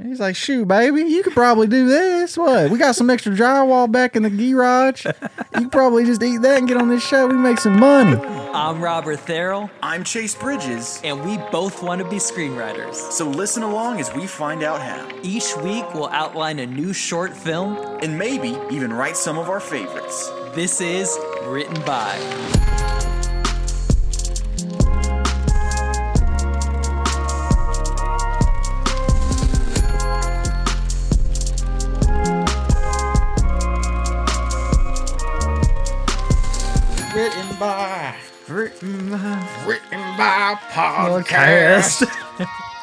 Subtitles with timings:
[0.00, 2.38] And he's like, shoot, baby, you could probably do this.
[2.38, 2.70] What?
[2.70, 5.04] We got some extra drywall back in the garage.
[5.04, 5.12] You
[5.52, 7.26] could probably just eat that and get on this show.
[7.26, 8.16] We make some money.
[8.16, 12.94] I'm Robert Therrell, I'm Chase Bridges, and we both want to be screenwriters.
[12.94, 15.06] so listen along as we find out how.
[15.22, 17.76] Each week, we'll outline a new short film.
[18.02, 20.30] And maybe even write some of our favorites.
[20.54, 22.69] This is Written By.
[37.60, 38.16] By,
[38.48, 42.08] Written by written by podcast.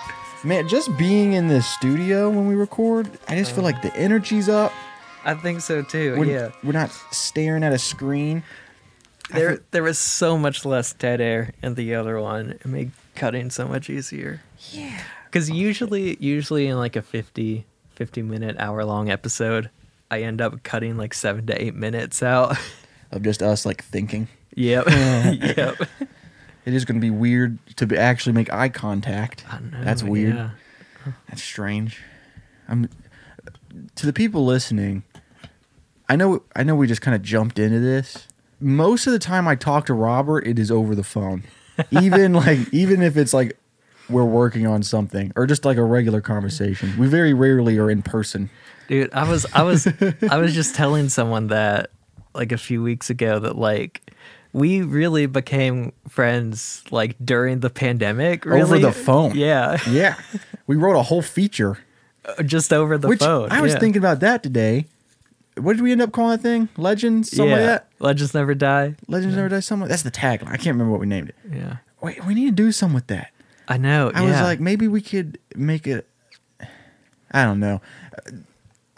[0.43, 3.73] Man, just being in this studio when we record, I just feel uh-huh.
[3.73, 4.71] like the energy's up.
[5.25, 6.15] I think so too.
[6.19, 6.51] We're, yeah.
[6.63, 8.43] we're not staring at a screen.
[9.31, 12.51] There there was so much less dead air in the other one.
[12.51, 14.43] It made cutting so much easier.
[14.71, 15.01] Yeah.
[15.31, 19.71] Cuz usually usually in like a 50 50 minute hour long episode,
[20.11, 22.57] I end up cutting like 7 to 8 minutes out.
[23.09, 24.27] Of just us like thinking.
[24.57, 24.85] Yep.
[25.57, 25.81] yep.
[26.65, 29.45] It is going to be weird to be, actually make eye contact.
[29.49, 29.83] I know.
[29.83, 30.35] That's weird.
[30.35, 30.49] yeah.
[31.29, 32.01] That's strange.
[32.67, 32.89] I'm
[33.95, 35.03] to the people listening.
[36.09, 36.43] I know.
[36.55, 36.75] I know.
[36.75, 38.27] We just kind of jumped into this.
[38.59, 40.45] Most of the time, I talk to Robert.
[40.47, 41.43] It is over the phone.
[41.91, 43.57] Even like, even if it's like
[44.09, 46.97] we're working on something or just like a regular conversation.
[46.97, 48.49] We very rarely are in person.
[48.87, 49.87] Dude, I was I was
[50.29, 51.91] I was just telling someone that
[52.33, 54.01] like a few weeks ago that like
[54.53, 58.45] we really became friends like during the pandemic.
[58.45, 59.35] Over the phone.
[59.35, 60.15] Yeah, Yeah,
[60.65, 61.79] we wrote a whole feature.
[62.25, 63.51] Uh, just over the which phone.
[63.51, 63.79] I was yeah.
[63.79, 64.85] thinking about that today.
[65.55, 66.69] What did we end up calling that thing?
[66.77, 67.55] Legends, something yeah.
[67.55, 67.87] like that.
[67.99, 68.95] Legends never die.
[69.07, 69.61] Legends never die.
[69.61, 69.87] Something.
[69.87, 70.49] That's the tagline.
[70.49, 71.35] I can't remember what we named it.
[71.51, 73.31] Yeah, Wait, we need to do something with that.
[73.67, 74.11] I know.
[74.13, 76.07] I was like, maybe we could make it.
[77.31, 77.81] I don't know.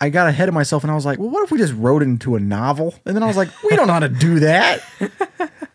[0.01, 2.01] I got ahead of myself and I was like, well, what if we just wrote
[2.01, 2.95] it into a novel?
[3.05, 4.81] And then I was like, we don't know how to do that.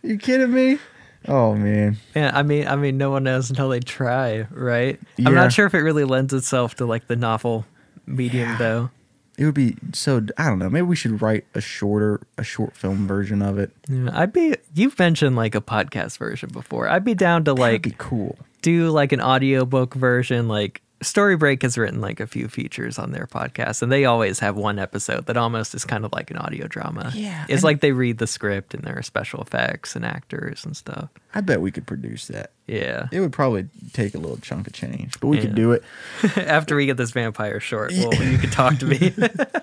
[0.05, 0.79] you kidding me?
[1.27, 2.31] Oh man, yeah.
[2.35, 5.01] I mean, I mean, no one knows until they try, right?
[5.25, 7.65] I'm not sure if it really lends itself to like the novel
[8.07, 8.57] medium, Yeah.
[8.59, 8.91] though.
[9.39, 10.21] it would be so.
[10.37, 10.69] I don't know.
[10.69, 13.71] Maybe we should write a shorter, a short film version of it.
[13.89, 14.55] Yeah, I'd be.
[14.75, 16.89] You've mentioned like a podcast version before.
[16.91, 18.37] I'd be down to That'd like cool.
[18.61, 23.27] do like an audiobook version like Storybreak has written like a few features on their
[23.27, 26.67] podcast and they always have one episode that almost is kind of like an audio
[26.67, 27.13] drama.
[27.15, 30.77] Yeah, It's like they read the script and there are special effects and actors and
[30.77, 31.11] stuff.
[31.35, 32.51] I bet we could produce that.
[32.67, 33.09] Yeah.
[33.13, 35.43] It would probably take a little chunk of change, but we Yeah.
[35.45, 35.85] could do it.
[36.37, 39.13] After we get this vampire short, well, you can talk to me.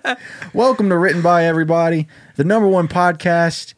[0.53, 3.73] Welcome to Written by Everybody, the number one podcast.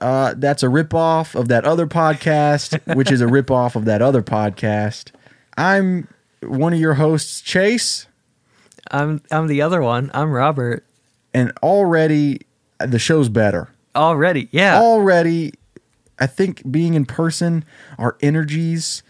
[0.00, 4.22] Uh, that's a ripoff of that other podcast, which is a ripoff of that other
[4.22, 5.10] podcast.
[5.56, 6.06] I'm
[6.42, 8.06] one of your hosts, Chase,
[8.90, 10.10] I'm I'm the other one.
[10.14, 10.84] I'm Robert.
[11.34, 12.42] and already
[12.80, 13.68] uh, the show's better.
[13.94, 14.48] Already.
[14.50, 14.78] Yeah.
[14.80, 15.52] Already,
[16.18, 17.64] I think being in person,
[17.98, 19.02] our energies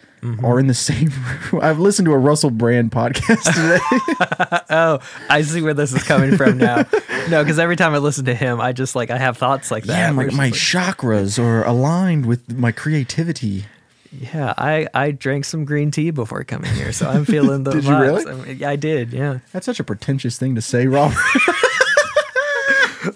[0.42, 1.12] are in the same
[1.52, 1.62] room.
[1.62, 4.60] I've listened to a Russell Brand podcast today.
[4.70, 4.98] oh,
[5.30, 6.76] I see where this is coming from now.
[7.28, 9.84] no, because every time I listen to him, I just like I have thoughts like
[9.84, 9.98] that.
[9.98, 13.66] yeah, my, my just chakras are aligned with my creativity.
[14.10, 17.84] Yeah, I I drank some green tea before coming here, so I'm feeling the Did
[17.84, 18.26] you really?
[18.26, 19.12] I, mean, I did.
[19.12, 19.40] Yeah.
[19.52, 21.16] That's such a pretentious thing to say, Robert.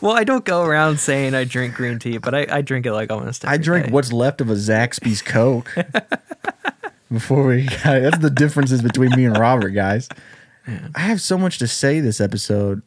[0.01, 2.93] Well, I don't go around saying I drink green tea, but I, I drink it
[2.93, 3.45] like almost.
[3.47, 3.93] I drink day.
[3.93, 5.75] what's left of a Zaxby's Coke
[7.13, 7.69] before we.
[7.85, 10.09] That's the differences between me and Robert, guys.
[10.67, 12.83] I have so much to say this episode,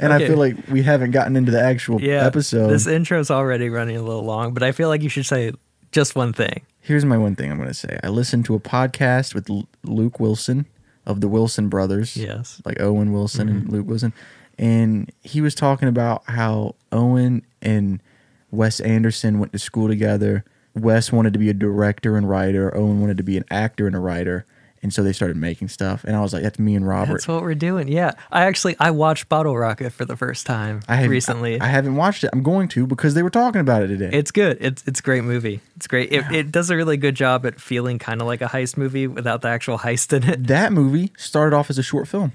[0.00, 2.68] and I feel like we haven't gotten into the actual yeah episode.
[2.68, 5.52] This intro's already running a little long, but I feel like you should say
[5.92, 6.62] just one thing.
[6.80, 7.98] Here's my one thing I'm going to say.
[8.02, 10.66] I listened to a podcast with L- Luke Wilson
[11.06, 12.16] of the Wilson brothers.
[12.16, 12.60] Yes.
[12.64, 13.72] like Owen Wilson and mm-hmm.
[13.72, 14.12] Luke Wilson,
[14.58, 18.02] and he was talking about how Owen and
[18.50, 20.44] Wes Anderson went to school together.
[20.74, 22.74] Wes wanted to be a director and writer.
[22.76, 24.46] Owen wanted to be an actor and a writer,
[24.82, 26.04] and so they started making stuff.
[26.04, 27.88] And I was like, "That's me and Robert." That's what we're doing.
[27.88, 31.60] Yeah, I actually I watched Bottle Rocket for the first time I recently.
[31.60, 32.30] I, I haven't watched it.
[32.32, 34.10] I'm going to because they were talking about it today.
[34.12, 34.58] it's good.
[34.60, 35.60] It's it's a great movie.
[35.76, 36.12] It's great.
[36.12, 39.06] It, it does a really good job at feeling kind of like a heist movie
[39.06, 40.46] without the actual heist in it.
[40.46, 42.32] that movie started off as a short film.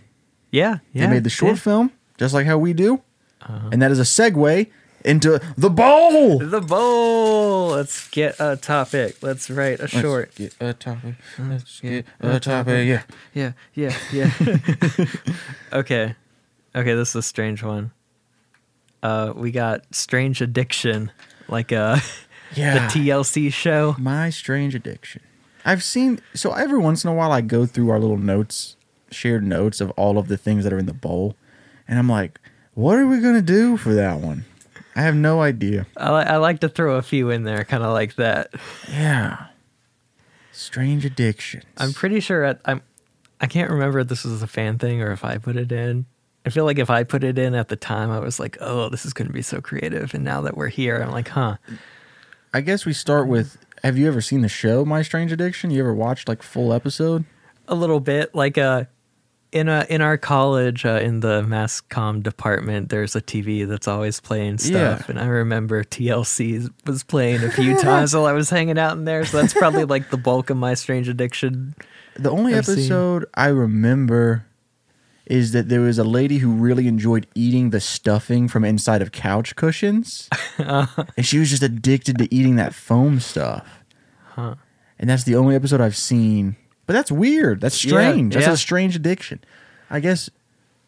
[0.51, 1.05] Yeah, yeah.
[1.07, 1.53] they made the short yeah.
[1.53, 1.63] Uh-huh.
[1.63, 3.01] film just like how we do,
[3.41, 4.67] and that is a segue
[5.05, 6.39] into the bowl.
[6.39, 7.67] The bowl.
[7.69, 9.17] Let's get a topic.
[9.21, 10.35] Let's write a short.
[10.35, 11.15] Get a topic.
[11.39, 12.87] Let's get a topic.
[12.87, 13.03] Yeah.
[13.33, 14.31] Yeah, yeah, yeah.
[15.73, 16.15] okay.
[16.75, 17.91] Okay, this is a strange one.
[19.03, 21.11] Uh we got Strange Addiction,
[21.47, 21.99] like uh
[22.55, 22.87] Yeah.
[22.87, 23.95] the TLC show.
[23.99, 25.21] My strange addiction.
[25.65, 28.75] I've seen so every once in a while I go through our little notes,
[29.11, 31.35] shared notes of all of the things that are in the bowl,
[31.87, 32.39] and I'm like,
[32.73, 34.45] what are we gonna do for that one?
[34.95, 35.87] I have no idea.
[35.97, 38.53] I, li- I like to throw a few in there, kind of like that.
[38.89, 39.47] Yeah.
[40.51, 41.65] Strange addictions.
[41.77, 42.81] I'm pretty sure at, I'm.
[43.41, 46.05] I can't remember if this was a fan thing or if I put it in.
[46.45, 48.87] I feel like if I put it in at the time, I was like, "Oh,
[48.87, 51.57] this is going to be so creative." And now that we're here, I'm like, "Huh."
[52.53, 55.71] I guess we start with have you ever seen the show My Strange Addiction?
[55.71, 57.25] You ever watched like full episode?
[57.67, 58.85] a little bit like uh
[59.55, 63.87] in a in our college uh, in the mass comm department there's a tv that's
[63.87, 65.05] always playing stuff Yeah.
[65.07, 69.05] and i remember tlc was playing a few times while i was hanging out in
[69.05, 71.73] there so that's probably like the bulk of my strange addiction
[72.17, 72.79] The only I've seen.
[72.79, 74.45] episode I remember
[75.25, 79.11] is that there was a lady who really enjoyed eating the stuffing from inside of
[79.11, 80.29] couch cushions.
[80.59, 83.65] and she was just addicted to eating that foam stuff.
[84.35, 84.53] Huh.
[84.99, 86.57] And that's the only episode I've seen.
[86.85, 87.61] But that's weird.
[87.61, 88.33] That's Yeah, strange.
[88.35, 89.39] That's a strange addiction.
[89.89, 90.29] I guess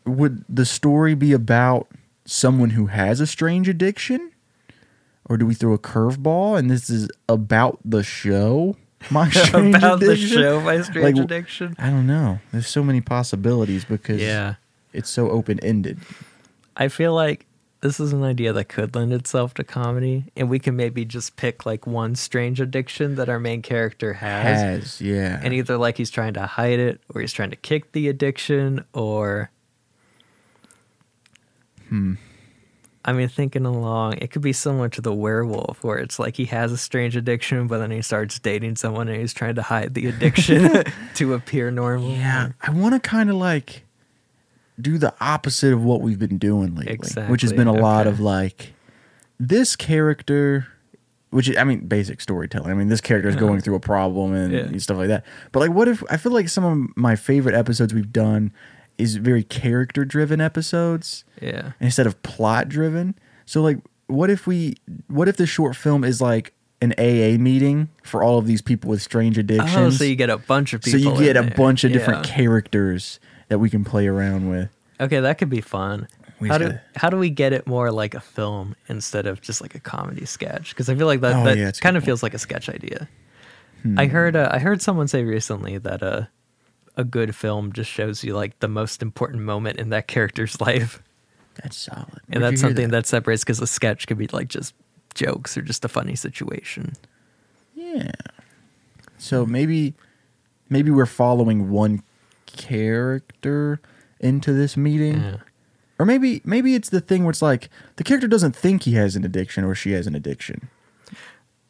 [0.05, 1.87] would the story be about
[2.25, 4.31] someone who has a strange addiction?
[5.29, 8.77] Or do we throw a curveball and this is about the show?
[9.09, 12.39] My strange about the show my strange Like, addiction I don't know.
[12.51, 14.55] There's so many possibilities because yeah
[14.93, 15.99] it's so open ended.
[16.77, 17.45] i feel like
[17.81, 21.35] this is an idea that could lend itself to comedy and we can maybe just
[21.35, 25.39] pick like one strange addiction that our main character has Has, yeah.
[25.43, 28.83] and either like he's trying to hide it or he's trying to kick the addiction
[28.93, 29.51] or
[31.89, 32.15] Hmm.
[33.05, 36.45] I mean thinking along it could be similar to the werewolf where it's like he
[36.45, 39.93] has a strange addiction but then he starts dating someone and he's trying to hide
[39.93, 40.83] the addiction
[41.13, 43.83] to appear normal yeah, I want to kind of like
[44.79, 48.19] do the opposite of what we've been doing lately, which has been a lot of
[48.19, 48.73] like
[49.39, 50.67] this character,
[51.31, 52.71] which is, I mean, basic storytelling.
[52.71, 53.45] I mean, this character is uh-huh.
[53.45, 54.77] going through a problem and Yeah.
[54.79, 55.25] stuff like that.
[55.51, 58.51] But like, what if I feel like some of my favorite episodes we've done
[58.97, 61.23] is very character driven episodes.
[61.41, 63.15] yeah instead of plot driven.
[63.45, 63.77] So like
[64.07, 64.75] what if we
[65.07, 68.89] what if the short film is like an AA meeting for all of these people
[68.89, 69.75] with strange addictions?
[69.75, 70.99] oh so you get a bunch of people.
[70.99, 71.53] So you get a there.
[71.55, 72.33] bunch of different Yeah.
[72.35, 74.69] characters that we can play around with.
[74.99, 76.07] okay that could be fun
[76.39, 79.41] We how do, gotta- how do we get it more like a film instead of
[79.41, 80.69] just like a comedy sketch?
[80.69, 83.07] Because I feel like that, Oh, that yeah, kind of feels like a sketch idea.
[83.83, 83.97] Hmm.
[83.99, 86.23] I heard uh, I heard someone say recently that uh,
[86.95, 91.01] a good film just shows you like the most important moment in that character's life,
[91.61, 92.21] That's solid.
[92.29, 93.03] and Where'd you that's something that?
[93.03, 94.73] that, separates because a sketch could be like just
[95.15, 96.93] jokes or just a funny situation.
[97.75, 98.11] Yeah.
[99.17, 99.93] So maybe
[100.69, 102.03] maybe we're following one
[102.57, 103.79] character
[104.19, 105.21] into this meeting.
[105.21, 105.37] Yeah.
[105.99, 109.15] Or maybe maybe it's the thing where it's like the character doesn't think he has
[109.15, 110.69] an addiction or she has an addiction.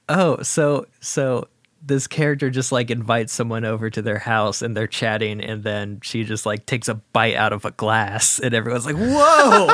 [0.09, 1.47] Oh, so so
[1.87, 5.99] this character just like invites someone over to their house and they're chatting and then
[6.03, 9.67] she just like takes a bite out of a glass and everyone's like, "Whoa!"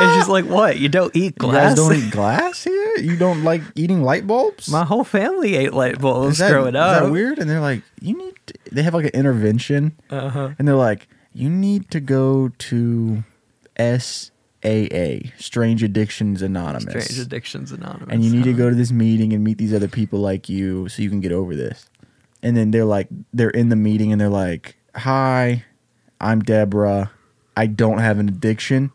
[0.00, 0.78] and she's like, "What?
[0.78, 2.96] You don't eat You glass?" guys don't eat glass here?
[2.98, 4.68] You don't like eating light bulbs?
[4.68, 7.38] My whole family ate light bulbs that, growing is that weird?
[7.38, 8.34] And they're like, you need.
[8.46, 10.50] To, they have like an intervention, Uh-huh.
[10.58, 13.22] and they're like, you need to go to
[14.62, 18.08] SAA, Strange Addictions Anonymous, Strange Addictions Anonymous.
[18.10, 20.88] and you need to go to this meeting and meet these other people like you,
[20.88, 21.88] so you can get over this.
[22.42, 25.64] And then they're like, they're in the meeting, and they're like, "Hi,
[26.20, 27.10] I'm Deborah.
[27.56, 28.92] I don't have an addiction."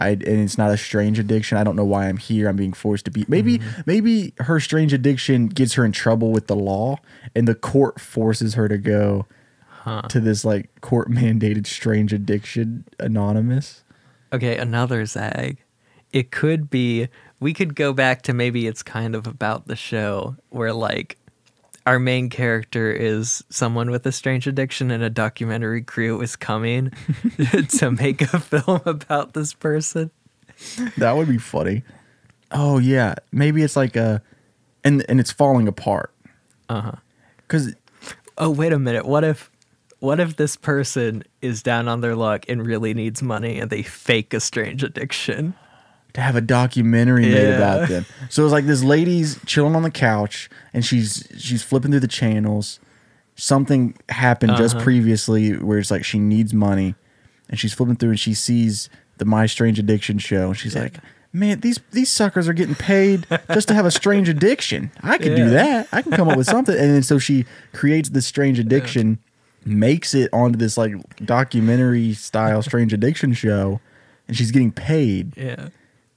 [0.00, 1.58] I, and it's not a strange addiction.
[1.58, 2.48] I don't know why I'm here.
[2.48, 3.24] I'm being forced to be.
[3.26, 3.80] Maybe mm-hmm.
[3.86, 6.98] maybe her strange addiction gets her in trouble with the law,
[7.34, 9.26] and the court forces her to go
[9.82, 10.02] Huh.
[10.08, 13.84] to this like court mandated strange addiction anonymous.
[14.32, 15.58] Okay, another zag.
[16.12, 17.08] It could be
[17.40, 21.16] we could go back to maybe it's kind of about the show where like
[21.86, 26.92] our main character is someone with a strange addiction and a documentary crew is coming
[27.78, 30.10] to make a film about this person.
[30.96, 31.82] That would be funny.
[32.50, 34.22] Oh yeah, maybe it's like a,
[34.82, 36.12] and and it's falling apart.
[36.68, 36.92] Uh huh.
[37.36, 37.74] Because
[38.40, 39.04] Oh, wait a minute.
[39.04, 39.50] What if
[40.00, 43.82] what if this person is down on their luck and really needs money and they
[43.82, 45.54] fake a strange addiction?
[46.14, 47.56] to have a documentary made Yeah.
[47.56, 48.06] about them.
[48.30, 52.08] So it's like this lady's chilling on the couch and she's she's flipping through the
[52.08, 52.80] channels.
[53.36, 54.84] Something happened just Uh-huh.
[54.84, 56.94] previously where it's like she needs money,
[57.50, 58.88] and she's flipping through and she sees
[59.18, 60.84] the My Strange Addiction show, and she's Yeah.
[60.84, 60.96] like,
[61.32, 64.90] "Man, these these suckers are getting paid just to have a strange addiction.
[65.02, 65.44] I could Yeah.
[65.44, 65.88] do that.
[65.92, 69.18] I can come up with something." And then so she creates this strange addiction,
[69.68, 70.92] makes it onto this like
[71.24, 73.80] documentary style strange addiction show,
[74.26, 75.68] and she's getting paid Yeah.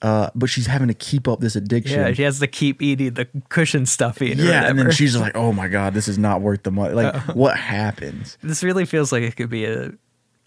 [0.01, 1.99] uh, but she's having to keep up this addiction.
[1.99, 4.37] Yeah, she has to keep eating the cushion stuffing.
[4.37, 7.15] Yeah, and then she's like, "Oh my god, this is not worth the money." Like,
[7.35, 8.37] what happens?
[8.41, 9.91] This really feels like it could be a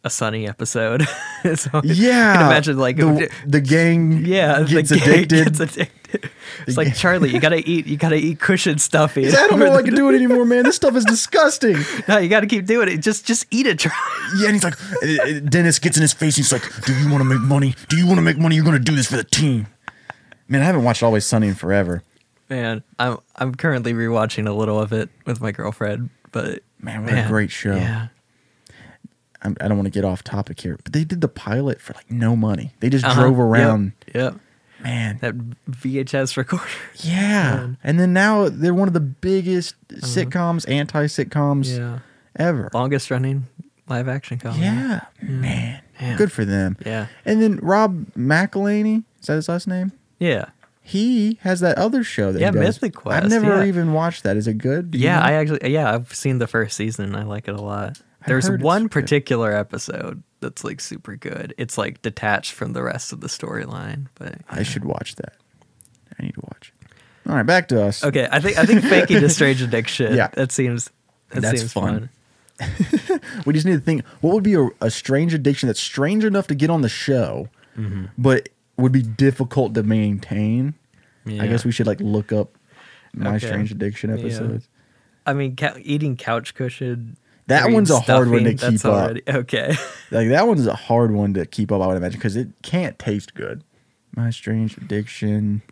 [0.04, 1.02] a sunny episode.
[1.56, 4.12] so Yeah, I can imagine like the, the gang.
[4.26, 5.44] yeah, gets the gang addicted.
[5.44, 6.30] Gets addicted.
[6.68, 7.86] It's like Charlie, you gotta eat.
[7.86, 9.26] You gotta eat cushion stuffing.
[9.26, 10.62] I don't know if I can do it anymore, man.
[10.62, 11.78] This stuff is disgusting.
[12.06, 12.98] no, you gotta keep doing it.
[12.98, 13.96] Just just eat it, Charlie.
[14.38, 16.36] Yeah, and he's like, uh, uh, Dennis gets in his face.
[16.36, 17.74] He's like, "Do you want to make money?
[17.88, 18.54] Do you want to make money?
[18.54, 19.66] You're gonna do this for the team."
[20.46, 22.02] Man, I haven't watched Always Sunny in forever.
[22.50, 27.14] Man, I'm I'm currently rewatching a little of it with my girlfriend, but Man, what
[27.14, 27.74] a great show.
[27.74, 28.08] Yeah.
[29.44, 31.92] I'm, I don't want to get off topic here, but they did the pilot for
[31.94, 32.72] like no money.
[32.80, 33.20] They just Uh-huh.
[33.20, 33.92] drove around.
[34.14, 34.36] Yep.
[34.82, 35.34] Man, That
[35.70, 36.64] VHS recorder.
[36.98, 37.68] yeah.
[37.82, 41.98] And then now they're one of the biggest sitcoms, anti sitcoms Uh-huh.
[42.38, 42.44] Yeah.
[42.46, 42.70] ever.
[42.74, 43.46] Longest running
[43.88, 44.62] live action comedy.
[44.64, 46.16] Yeah, man, Man.
[46.18, 46.76] good for them.
[46.84, 47.06] Yeah.
[47.24, 49.92] And then Rob McElhenney, is that his last name?
[50.18, 50.46] Yeah.
[50.86, 52.76] He has that other show that Yeah, he does.
[52.82, 53.68] Mythic Quest, I've never yeah.
[53.68, 54.36] even watched that.
[54.36, 54.90] Is it good?
[54.90, 55.24] Do you Yeah, know?
[55.24, 57.14] I actually yeah, I've seen the first season.
[57.16, 58.00] I like it a lot.
[58.26, 58.90] There's one good.
[58.90, 61.54] particular episode that's like super good.
[61.58, 65.34] It's like detached from the rest of the storyline, but I should watch that.
[66.18, 66.72] I need to watch.
[66.80, 66.88] it.
[67.28, 68.04] All right, back to us.
[68.04, 70.14] Okay, I think I think faking a strange addiction.
[70.14, 70.28] Yeah.
[70.34, 70.90] that seems
[71.30, 72.10] that That's seems fun.
[72.60, 73.20] fun.
[73.46, 76.46] We just need to think what would be a, a strange addiction that's strange enough
[76.48, 78.04] to get on the show, Mm-hmm.
[78.16, 80.74] but would be difficult to maintain.
[81.26, 82.56] I guess we should like look up
[83.12, 83.46] my Okay.
[83.46, 84.16] strange addiction Yeah.
[84.16, 84.68] episodes.
[85.26, 87.16] I mean, cou- eating couch cushion.
[87.46, 88.92] That one's a hard one to keep up.
[88.92, 89.74] already- Okay.
[90.10, 91.82] Like that one's a hard one to keep up.
[91.82, 93.64] I would imagine because it can't taste good.
[94.16, 95.62] My strange addiction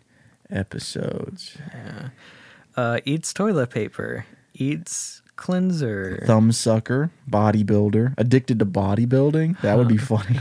[0.49, 1.57] episodes.
[2.75, 4.25] Uh, eats toilet paper.
[4.53, 6.23] Eats cleanser.
[6.27, 9.59] Thumb sucker, bodybuilder, addicted to bodybuilding.
[9.61, 10.39] That would be funny.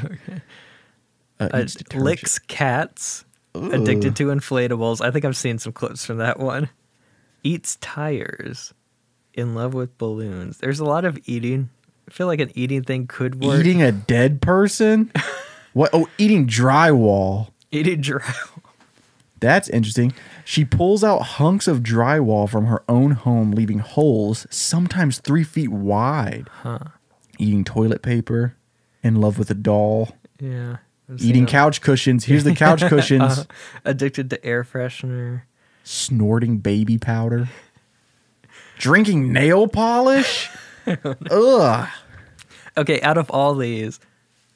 [1.40, 3.24] Uh, Uh, licks cats.
[3.54, 5.00] Addicted to inflatables.
[5.04, 6.70] I think I've seen some clips from that one.
[7.44, 8.72] Eats tires.
[9.34, 10.58] In love with balloons.
[10.58, 11.70] There's a lot of eating.
[12.08, 13.60] I feel like an eating thing could work.
[13.60, 15.10] Eating a dead person?
[15.72, 15.90] what?
[15.92, 17.48] Oh, eating drywall.
[17.70, 18.34] Eating dry.
[19.40, 20.12] That's interesting.
[20.44, 25.70] She pulls out hunks of drywall from her own home, leaving holes, sometimes three feet
[25.70, 26.48] wide.
[27.38, 28.56] Eating toilet paper.
[29.02, 30.10] In love with a doll.
[30.38, 30.76] Yeah.
[31.18, 32.26] Eating couch cushions.
[32.26, 33.40] Here's the couch cushions.
[33.40, 33.44] Uh,
[33.84, 35.42] addicted to air freshener.
[35.82, 37.48] Snorting baby powder.
[38.78, 40.50] Drinking nail polish.
[41.30, 41.88] Ugh.
[42.76, 44.00] Okay, out of all these,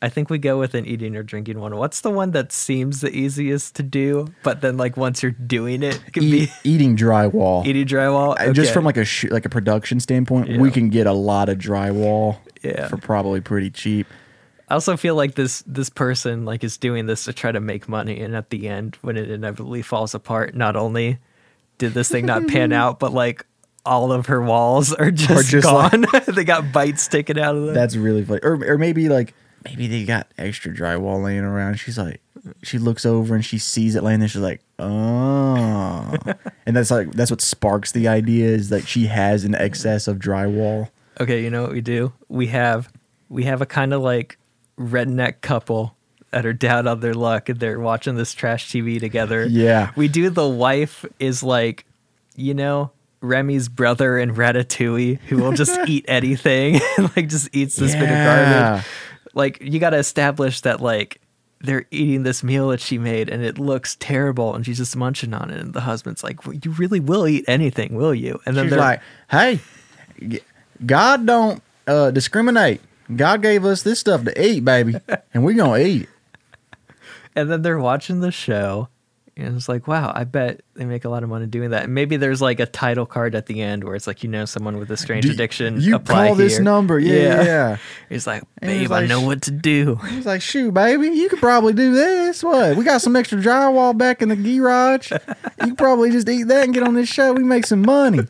[0.03, 1.77] I think we go with an eating or drinking one.
[1.77, 5.83] What's the one that seems the easiest to do, but then like once you're doing
[5.83, 7.65] it, it can Eat- eating drywall.
[7.67, 8.37] eating drywall?
[8.41, 11.49] Uh, Just from like a sh- like a production standpoint, we can get a lot
[11.49, 12.89] of drywall Yeah.
[12.89, 14.07] for probably pretty cheap.
[14.69, 17.89] I also feel like this this person like is doing this to try to make
[17.89, 21.19] money, and at the end, when it inevitably falls apart, not only
[21.79, 23.47] did this thing not pan out, but like
[23.87, 26.07] all of her walls are just, just like- gone.
[26.35, 27.75] they got bites taken out of them.
[27.75, 28.41] That's really funny.
[28.43, 31.77] Or or maybe like maybe they got extra drywall laying around.
[31.77, 32.21] She's like,
[32.63, 34.29] she looks over and she sees it laying there.
[34.29, 36.15] She's like, oh,
[36.67, 40.19] and that's like that's what sparks the idea is that she has an excess of
[40.19, 40.91] drywall.
[41.21, 42.13] Okay, you know what we do?
[42.29, 42.93] We have
[43.29, 44.39] we have a kind of like
[44.79, 45.97] redneck couple
[46.31, 49.47] that are down on their luck and they're watching this trash TV together.
[49.47, 49.93] Yeah.
[49.97, 51.87] We do the wife is like,
[52.35, 52.91] you know,
[53.27, 56.81] Remy's brother in Ratatouille who will just eat anything
[57.17, 58.65] like just eats this bit of Yeah.
[58.71, 58.87] garbage.
[59.35, 61.21] Like you got to establish that like
[61.61, 65.35] they're eating this meal that she made and it looks terrible and she's just munching
[65.35, 68.57] on it and the husband's like, well, "You really will eat anything, will you?" And
[68.57, 69.61] then She's they're like, hey,
[70.85, 72.81] God don't uh, discriminate.
[73.15, 74.97] God gave us this stuff to eat, baby,
[75.33, 76.09] and we're gonna eat
[77.37, 78.89] and then they're watching the show
[79.39, 81.95] and it's like wow i bet they make a lot of money doing that and
[81.95, 84.79] maybe there's like a title card at the end where it's like you know someone
[84.79, 87.43] with a strange Do- addiction You apply call this number, yeah, yeah.
[87.45, 87.77] yeah.
[88.09, 91.29] he's like And he's babe i know what to do He's like, shoot, baby, you
[91.29, 92.43] could probably do this.
[92.43, 92.77] What?
[92.77, 95.11] We got some extra drywall back in the garage.
[95.11, 95.19] You
[95.69, 97.33] could probably just eat that and get on this show.
[97.33, 98.21] We make some money.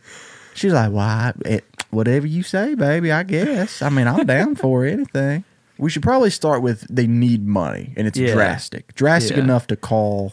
[0.54, 1.32] She's like, why?
[1.44, 3.82] It, whatever you say, baby, I guess.
[3.82, 5.44] I mean, I'm down for anything.
[5.78, 8.32] We should probably start with they need money and it's Yeah.
[8.34, 8.94] drastic.
[8.94, 9.44] Drastic Yeah.
[9.44, 10.32] enough to call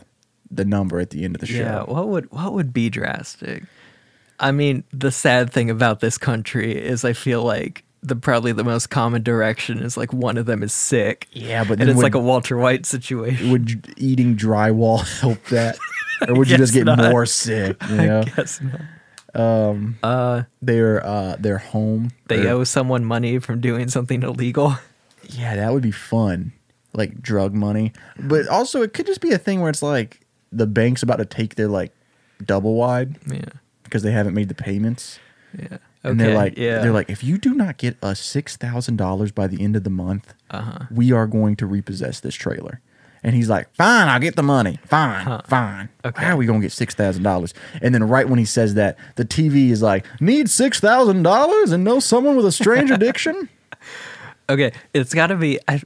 [0.56, 1.58] the number at the end of the show.
[1.60, 3.64] yeah what would what would be drastic
[4.40, 8.64] i mean the sad thing about this country is i feel like the probably the
[8.66, 12.04] most common direction is like one of them is sick Yeah, but and it's would,
[12.04, 15.78] like a walter white situation would eating drywall help that?
[16.28, 17.00] Or would you just get not.
[17.00, 17.78] more sick?
[17.90, 18.24] You know?
[18.36, 18.82] Guess not.
[19.42, 22.12] Um, uh their uh, their home.
[22.28, 24.78] they or- owe someone money from doing something illegal
[25.30, 26.52] Yeah, that would be fun.
[26.94, 27.94] like drug money.
[28.20, 30.20] But also, it could just be a thing where it's like
[30.56, 31.92] the bank's about to take their like
[32.46, 33.46] double wide Yeah.
[33.84, 35.20] because they haven't made the payments.
[35.58, 35.78] Yeah.
[36.06, 36.80] And they're like, yeah.
[36.80, 39.84] they're like, if you do not get us six thousand dollars by the end of
[39.84, 40.86] the month, Uh-huh.
[40.92, 42.82] we are going to repossess this trailer.
[43.26, 44.80] And he's like, fine, I'll get the money.
[44.86, 45.88] Fine, fine.
[46.04, 46.26] Okay.
[46.26, 47.54] How are we gonna get six thousand dollars?
[47.82, 51.72] And then right when he says that, the TV is like, need six thousand dollars
[51.72, 53.48] and know someone with a strange addiction.
[54.50, 55.58] Okay, it's got to be.
[55.70, 55.82] I,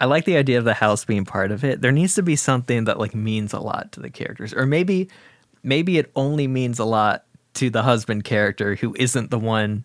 [0.00, 1.80] I like the idea of the house being part of it.
[1.80, 5.08] There needs to be something that like means a lot to the characters, or maybe,
[5.62, 7.24] maybe it only means a lot
[7.54, 9.84] to the husband character who isn't the one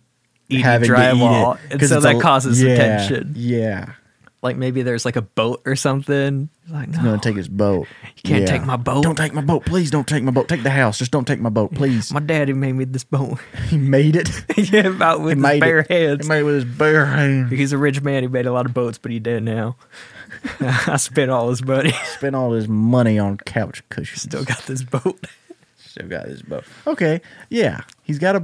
[0.49, 3.33] eating Having to eat drywall, it, and so that a- causes yeah, tension.
[3.37, 3.93] Yeah,
[4.43, 6.49] Like maybe there's like a boat or something.
[6.67, 7.87] Like no, he's gonna take his boat.
[8.17, 8.47] You can't Yeah.
[8.47, 9.03] take my boat.
[9.03, 9.91] Don't take my boat, please.
[9.91, 10.47] Don't take my boat.
[10.47, 10.97] Take the house.
[10.97, 12.11] Just don't take my boat, please.
[12.11, 13.37] my daddy made me this boat.
[13.69, 14.29] he made it.
[14.71, 15.91] yeah, about with he his made bare it.
[15.91, 16.25] hands.
[16.25, 17.51] He made it with his bare hands.
[17.51, 18.23] He's a rich man.
[18.23, 19.75] He made a lot of boats, but he dead now.
[20.59, 21.91] I spent all his money.
[22.15, 24.23] Spent all his money on couch cushions.
[24.23, 25.27] Still got this boat.
[25.77, 26.63] Still got this boat.
[26.87, 28.43] Okay, yeah, he's got a.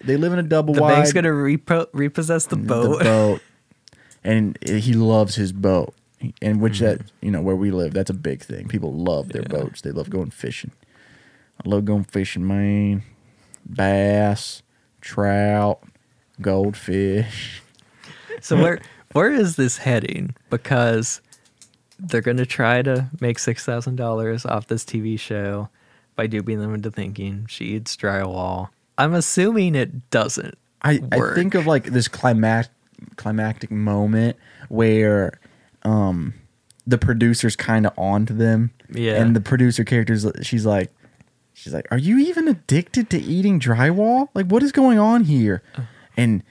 [0.00, 0.94] They live in a double The wide.
[0.94, 2.98] bank's gonna repo- repossess the boat.
[2.98, 3.42] The boat,
[4.26, 5.94] and he loves his boat.
[6.42, 7.26] And which that Mm-hmm.
[7.26, 8.68] you know where we live, that's a big thing.
[8.68, 9.48] People love their Yeah.
[9.48, 9.82] boats.
[9.82, 10.72] They love going fishing.
[11.64, 13.02] I love going fishing, man.
[13.68, 14.62] Bass,
[15.00, 15.80] trout,
[16.40, 17.62] goldfish.
[18.40, 18.80] So where
[19.12, 20.34] where is this heading?
[20.50, 21.20] Because
[21.98, 25.68] they're gonna try to make six thousand dollars off this TV show
[26.14, 28.68] by duping them into thinking she eats drywall.
[28.98, 30.56] I'm assuming it doesn't.
[30.82, 32.68] I, I think of like this climax
[33.16, 34.36] climactic moment
[34.68, 35.38] where
[35.82, 36.34] um
[36.86, 38.70] the producer's kind of on to them.
[38.92, 39.14] Yeah.
[39.20, 40.92] and the producer characters she's like
[41.52, 44.28] she's like are you even addicted to eating drywall?
[44.34, 45.62] Like what is going on here?
[45.76, 45.82] Uh.
[46.16, 46.42] and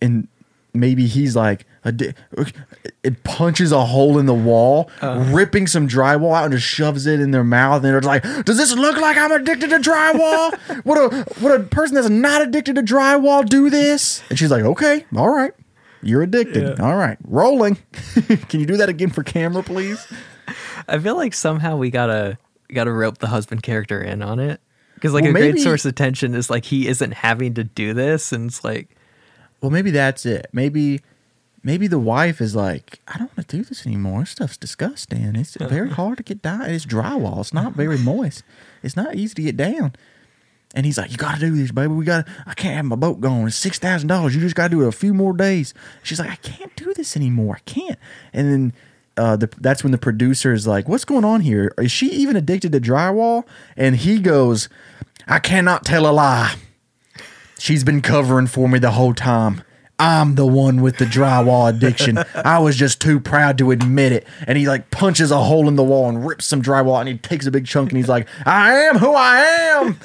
[0.00, 0.28] and
[0.74, 5.24] maybe he's like it punches a hole in the wall Uh.
[5.32, 7.84] ripping some drywall out and just shoves it in their mouth.
[7.84, 10.84] And they're like does this look like i'm addicted to drywall?
[10.84, 14.22] Would a would a person that's not addicted to drywall do this?
[14.30, 15.52] And she's like okay all right
[16.02, 16.84] you're addicted Yeah.
[16.84, 17.76] all right rolling
[18.48, 20.06] can you do that again for camera please
[20.88, 22.38] I feel like somehow we gotta
[22.72, 24.60] gotta rope the husband character in on it.
[24.94, 27.62] Because like Well, a maybe- great source of tension is like he isn't having to
[27.64, 28.88] do this, and it's like
[29.60, 30.48] Well, maybe that's it.
[30.52, 31.00] Maybe,
[31.62, 34.20] maybe the wife is like, I don't want to do this anymore.
[34.20, 35.36] This stuff's disgusting.
[35.36, 36.62] It's very hard to get down.
[36.62, 37.40] It's drywall.
[37.40, 38.42] It's not very moist.
[38.82, 39.92] It's not easy to get down.
[40.74, 41.92] And he's like, you got to do this, baby.
[41.92, 42.26] We got.
[42.26, 43.46] to I can't have my boat going.
[43.46, 44.34] It's six thousand dollars.
[44.34, 45.74] You just got to do it a few more days.
[46.02, 47.56] She's like, I can't do this anymore.
[47.56, 47.98] I can't.
[48.32, 48.72] And then.
[49.14, 51.74] Uh, the, that's when the producer is like, "What's going on here?
[51.76, 53.44] Is she even addicted to drywall?"
[53.76, 54.70] And he goes,
[55.28, 56.54] "I cannot tell a lie.
[57.58, 59.62] She's been covering for me the whole time.
[59.98, 62.18] I'm the one with the drywall addiction.
[62.34, 64.26] I was just too proud to admit it.
[64.48, 67.18] And he like punches a hole in the wall and rips some drywall and he
[67.18, 70.00] takes a big chunk and he's like, I am who I am.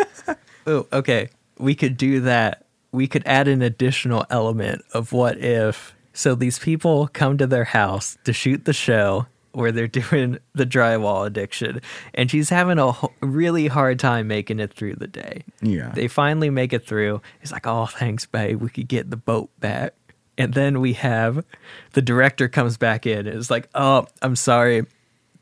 [0.68, 1.30] Oh, okay.
[1.58, 2.66] We could do that.
[2.92, 5.96] We could add an additional element of what if.
[6.14, 10.66] So these people come to their house to shoot the show where they're doing the
[10.66, 11.82] drywall addiction,
[12.14, 15.44] and she's having a ho- really hard time making it through the day.
[15.62, 15.92] Yeah.
[15.94, 17.22] They finally make it through.
[17.42, 18.62] It's like, "Oh, thanks, babe.
[18.62, 19.94] We could get the boat back."
[20.38, 21.44] And then we have
[21.94, 24.86] the director comes back in and is like, "Oh, I'm sorry.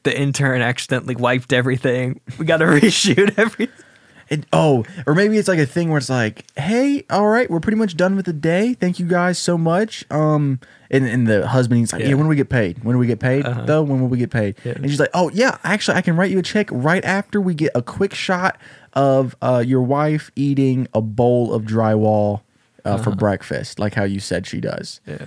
[0.04, 2.22] The intern accidentally wiped everything.
[2.38, 3.85] We got to reshoot everything."
[4.30, 7.60] And, oh, or maybe it's like a thing where it's like, hey, all right, we're
[7.60, 8.74] pretty much done with the day.
[8.74, 10.04] Thank you guys so much.
[10.10, 10.60] Um,
[10.90, 12.10] and, and the husband, he's like, yeah.
[12.10, 12.14] Yeah.
[12.16, 12.84] when do we get paid?
[12.84, 13.46] When do we get paid?
[13.46, 13.66] Uh-huh.
[13.66, 14.56] Though, when will we get paid?
[14.64, 14.74] Yeah.
[14.74, 17.54] And she's like, oh, yeah, actually, I can write you a check right after we
[17.54, 18.58] get a quick shot
[18.94, 22.42] of uh, your wife eating a bowl of drywall
[22.86, 25.02] uh, for breakfast, like how you said she does.
[25.06, 25.26] Yeah.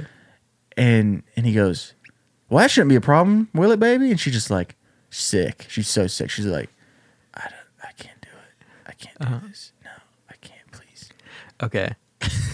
[0.77, 1.95] And and he goes,
[2.49, 4.11] well, that shouldn't be a problem, will it, baby?
[4.11, 4.77] And she's just like,
[5.11, 5.67] sick.
[5.69, 6.31] She's so sick.
[6.31, 6.71] She's like,
[7.35, 8.89] I, don't, I can't do it.
[9.21, 9.41] Uh-huh.
[9.49, 9.73] This.
[9.85, 9.91] No,
[10.31, 11.11] I can't, please.
[11.63, 11.95] Okay.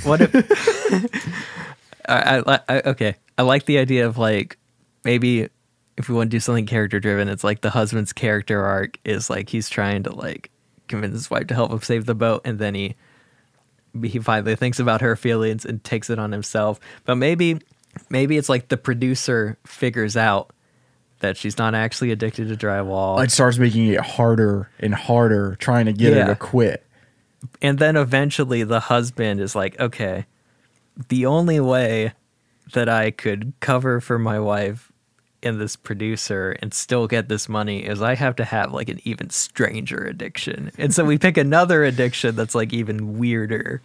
[0.05, 0.35] What if?
[2.09, 3.17] I, I, I okay.
[3.39, 4.59] I like the idea of like
[5.05, 5.49] maybe
[5.97, 9.31] if we want to do something character driven, it's like the husband's character arc is
[9.31, 10.51] like he's trying to like
[10.89, 12.97] convince his wife to help him save the boat, and then he
[14.03, 16.81] he finally thinks about her feelings and takes it on himself.
[17.05, 17.61] But maybe
[18.11, 20.53] maybe it's like the producer figures out
[21.25, 23.25] that she's not actually addicted to drywall.
[23.25, 26.85] It starts making it harder and harder trying to get her to quit.
[27.63, 30.27] and then eventually the husband is like, okay,
[31.09, 32.13] the only way
[32.75, 34.93] that I could cover for my wife
[35.43, 39.01] and this producer and still get this money is I have to have like an
[39.05, 40.73] even stranger addiction.
[40.77, 43.81] And so we pick another addiction that's like even weirder.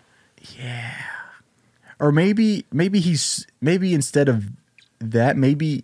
[0.58, 0.94] Yeah.
[2.00, 4.50] Or maybe maybe he's maybe instead of
[5.00, 5.84] that, maybe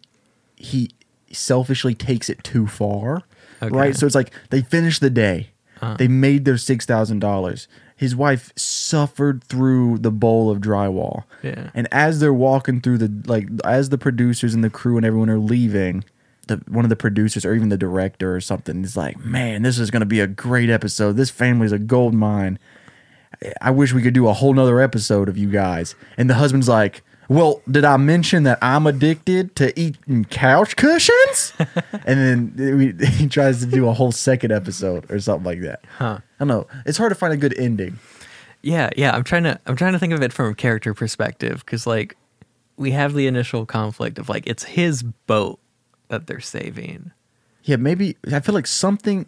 [0.55, 0.91] he
[1.35, 3.17] selfishly takes it too far.
[3.17, 3.25] Okay.
[3.61, 3.69] Uh-huh.
[3.69, 3.95] Right?
[3.95, 5.49] So it's like they finished the day.
[5.97, 7.67] They made their $6,000.
[7.95, 11.25] His wife suffered through the bowl of drywall.
[11.43, 11.69] Yeah.
[11.75, 15.29] And as they're walking through the like as the producers and the crew and everyone
[15.29, 16.03] are leaving,
[16.47, 19.77] the one of the producers or even the director or something is like, "Man, this
[19.77, 21.13] is going to be a great episode.
[21.13, 22.57] This family's a gold mine.
[23.61, 26.67] I wish we could do a whole nother episode of you guys." And the husband's
[26.67, 31.53] like, "Well, did I mention that I'm addicted to eating couch cushions?"
[32.05, 35.81] and then we, he tries to do a whole second episode or something like that.
[35.97, 36.19] Huh.
[36.39, 36.67] I don't know.
[36.85, 37.99] It's hard to find a good ending.
[38.61, 39.15] Yeah, yeah.
[39.15, 42.17] I'm trying to I'm trying to think of it from a character perspective because like
[42.77, 45.59] we have the initial conflict of like it's his boat
[46.09, 47.11] that they're saving.
[47.63, 49.27] Yeah, maybe I feel like something.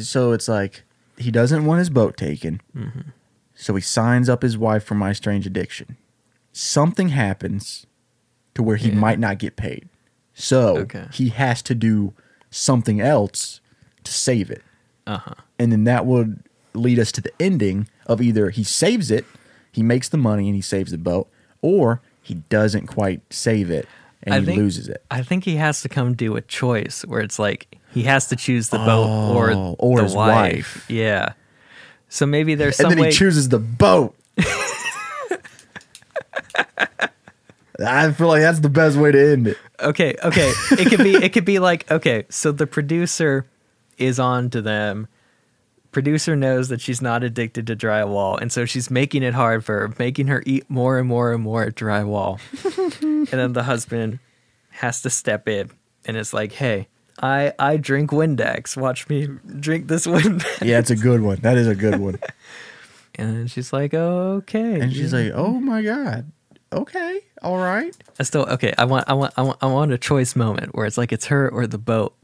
[0.00, 0.84] So it's like
[1.16, 3.10] he doesn't want his boat taken, mm-hmm.
[3.54, 5.96] so he signs up his wife for my strange addiction.
[6.58, 7.84] Something happens
[8.54, 8.94] to where he Yeah.
[8.94, 9.90] might not get paid,
[10.32, 11.04] so Okay.
[11.12, 12.14] he has to do
[12.50, 13.60] something else
[14.04, 14.62] to save it,
[15.06, 15.34] Uh huh.
[15.58, 16.38] and then that would
[16.72, 19.26] lead us to the ending of either he saves it,
[19.70, 21.28] he makes the money and he saves the boat,
[21.60, 23.86] or he doesn't quite save it
[24.22, 25.04] and I he think- loses it.
[25.10, 28.36] I think he has to come do a choice where it's like he has to
[28.36, 30.32] choose the boat or Oh, or the his wife.
[30.34, 30.86] wife.
[30.90, 31.34] Yeah.
[32.08, 33.10] So maybe there's and some then way.
[33.10, 34.16] he chooses the boat.
[37.78, 39.58] I feel like that's the best way to end it.
[39.80, 40.52] okay, okay.
[40.72, 43.46] It could be it could be like okay, so the producer
[43.98, 45.08] is on to them.
[45.92, 49.80] Producer knows that she's not addicted to drywall, and so she's making it hard for
[49.80, 52.38] her, making her eat more and more and more drywall.
[53.02, 54.18] and then the husband
[54.70, 55.70] has to step in
[56.06, 56.88] and it's like, hey,
[57.20, 58.76] I I drink Windex.
[58.76, 60.64] Watch me drink this Windex.
[60.64, 61.38] Yeah, it's a good one.
[61.40, 62.18] That is a good one.
[63.18, 64.78] And then she's like, oh, okay.
[64.78, 66.30] And she's like, "Oh my god,
[66.72, 68.74] okay, all right." I still okay.
[68.78, 71.26] I want I want I want I want a choice moment where it's like it's
[71.26, 72.14] her or the boat,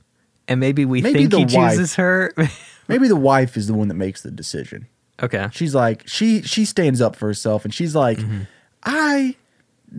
[0.48, 1.72] and maybe we Maybe think the he wife.
[1.72, 2.35] chooses her.
[2.88, 4.88] Maybe the wife is the one that makes the decision.
[5.22, 5.48] okay.
[5.52, 8.42] She's like, she she stands up for herself, and she's like, mm-hmm.
[8.83, 9.37] "I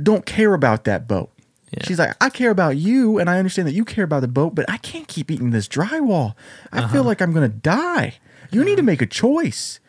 [0.02, 1.32] don't care about that boat."
[1.72, 1.86] Yeah.
[1.86, 4.54] She's like, I care about you, and I understand that you care about the boat,
[4.54, 6.36] but I can't keep eating this drywall.
[6.72, 7.04] I feel uh-huh.
[7.04, 8.16] like I'm gonna die.
[8.52, 8.84] You need to uh-huh.
[8.84, 9.80] make a choice.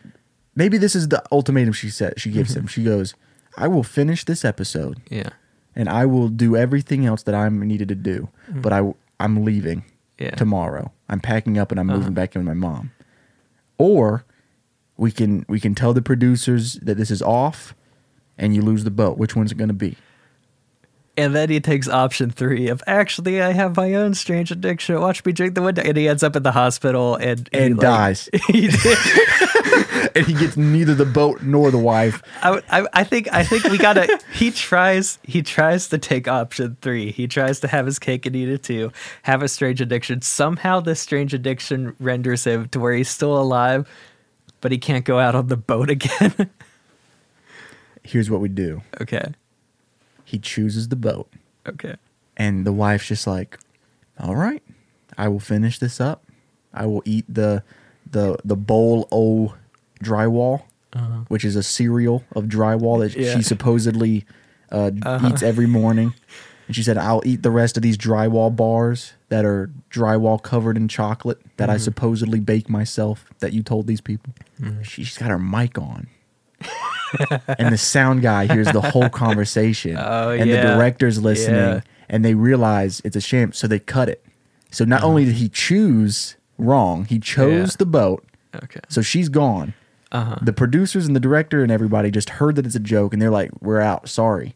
[0.56, 2.60] Maybe this is the ultimatum she said she gives mm-hmm.
[2.60, 2.66] him.
[2.68, 3.14] She goes,
[3.56, 5.30] I will finish this episode Yeah.
[5.76, 8.28] and I will do everything else that I'm needed to do.
[8.50, 8.60] Mm-hmm.
[8.60, 9.84] But I I'm leaving
[10.18, 10.30] Yeah.
[10.32, 10.92] tomorrow.
[11.08, 12.10] I'm packing up and I'm moving uh-huh.
[12.12, 12.90] back in with my mom.
[13.78, 14.24] Or
[14.96, 17.74] we can we can tell the producers that this is off
[18.38, 19.18] and you lose the boat.
[19.18, 19.96] Which one's it gonna be?
[21.16, 25.00] And then he takes option three of actually I have my own strange addiction.
[25.00, 27.76] Watch me drink the window, and he ends up in the hospital and he, And
[27.76, 28.28] like- dies.
[28.48, 28.98] he did.
[30.14, 32.22] and he gets neither the boat nor the wife.
[32.42, 34.20] I, I, I think I think we gotta.
[34.34, 37.10] he tries he tries to take option three.
[37.12, 38.92] He tries to have his cake and eat it too.
[39.22, 40.22] Have a strange addiction.
[40.22, 43.88] Somehow this strange addiction renders him to where he's still alive,
[44.60, 46.50] but he can't go out on the boat again.
[48.02, 48.82] Here's what we do.
[49.00, 49.32] okay.
[50.26, 51.30] He chooses the boat.
[51.66, 51.96] Okay.
[52.36, 53.58] And the wife's just like,
[54.18, 54.62] All right,
[55.16, 56.24] I will finish this up.
[56.72, 57.62] I will eat the
[58.10, 59.54] the the bowl o
[60.02, 60.62] drywall,
[61.28, 63.34] which is a cereal of drywall that Yeah.
[63.36, 64.24] she supposedly
[64.72, 64.90] uh,
[65.26, 66.14] eats every morning.
[66.66, 70.76] And she said, I'll eat the rest of these drywall bars that are drywall covered
[70.78, 74.32] in chocolate that I supposedly bake myself that you told these people.
[74.82, 76.06] She's got her mic on.
[77.58, 79.96] and the sound guy hears the whole conversation.
[79.98, 80.62] Oh, and yeah.
[80.62, 81.80] the director's listening Yeah.
[82.08, 84.24] and they realize it's a sham, so they cut it.
[84.70, 87.56] So not only did he choose wrong, he chose Uh-huh.
[87.72, 87.76] Yeah.
[87.78, 88.24] the boat.
[88.64, 88.80] Okay.
[88.88, 89.74] So she's gone.
[90.14, 90.38] Uh-huh.
[90.40, 93.30] The producers and the director and everybody just heard that it's a joke and they're
[93.30, 94.54] like, "We're out, sorry."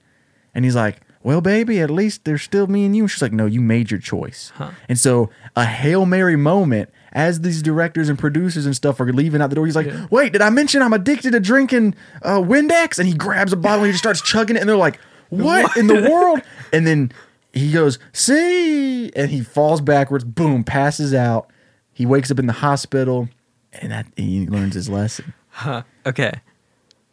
[0.55, 3.33] And he's like, "Well, baby, at least there's still me and you." And she's like,
[3.33, 4.71] "No, you made your choice." Huh.
[4.89, 9.43] And so a hail mary moment as these directors and producers and stuff are leaving
[9.43, 9.67] out the door.
[9.67, 10.07] He's like, Yeah.
[10.11, 13.81] "Wait, did I mention I'm addicted to drinking uh, Windex?" And he grabs a bottle
[13.81, 14.61] and he just starts chugging it.
[14.61, 16.41] And they're like, "What in the world?"
[16.73, 17.11] And then
[17.53, 20.23] he goes, "See," and he falls backwards.
[20.23, 21.51] Boom, passes out.
[21.93, 23.29] He wakes up in the hospital,
[23.73, 25.35] and that he learns his lesson.
[25.59, 25.83] Huh.
[26.07, 26.31] Okay.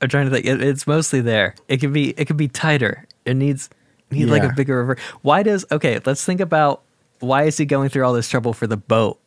[0.02, 0.46] I'm trying to think.
[0.46, 1.56] It, it's mostly there.
[1.68, 2.12] It could be.
[2.12, 3.08] It could be tighter.
[3.26, 3.72] It needs
[4.12, 5.00] need like a bigger reverse.
[5.24, 5.66] Why does?
[5.72, 6.00] Okay.
[6.06, 6.84] Let's think about
[7.22, 9.20] why is he going through all this trouble for the boat?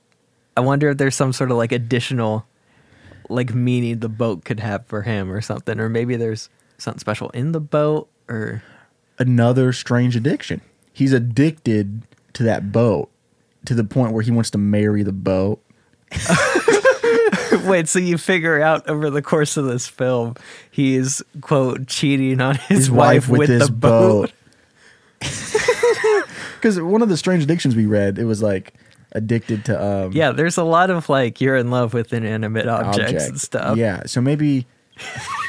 [0.56, 2.46] I wonder if there's some sort of like additional,
[3.28, 7.30] like meaning the boat could have for him or something, or maybe there's something special
[7.30, 8.62] in the boat or.
[9.18, 10.60] another strange addiction.
[10.92, 12.02] He's addicted
[12.34, 13.10] to that boat
[13.64, 15.60] to the point where he wants to marry the boat.
[17.64, 20.34] Wait, so you figure out over the course of this film,
[20.70, 24.32] he's quote cheating on his, His wife with, with this the boat.
[25.18, 28.74] because one of the strange addictions we read, it was like
[29.12, 33.28] addicted to um Yeah, there's a lot of like you're in love with inanimate objects
[33.28, 33.76] and stuff.
[33.76, 34.66] Yeah, so maybe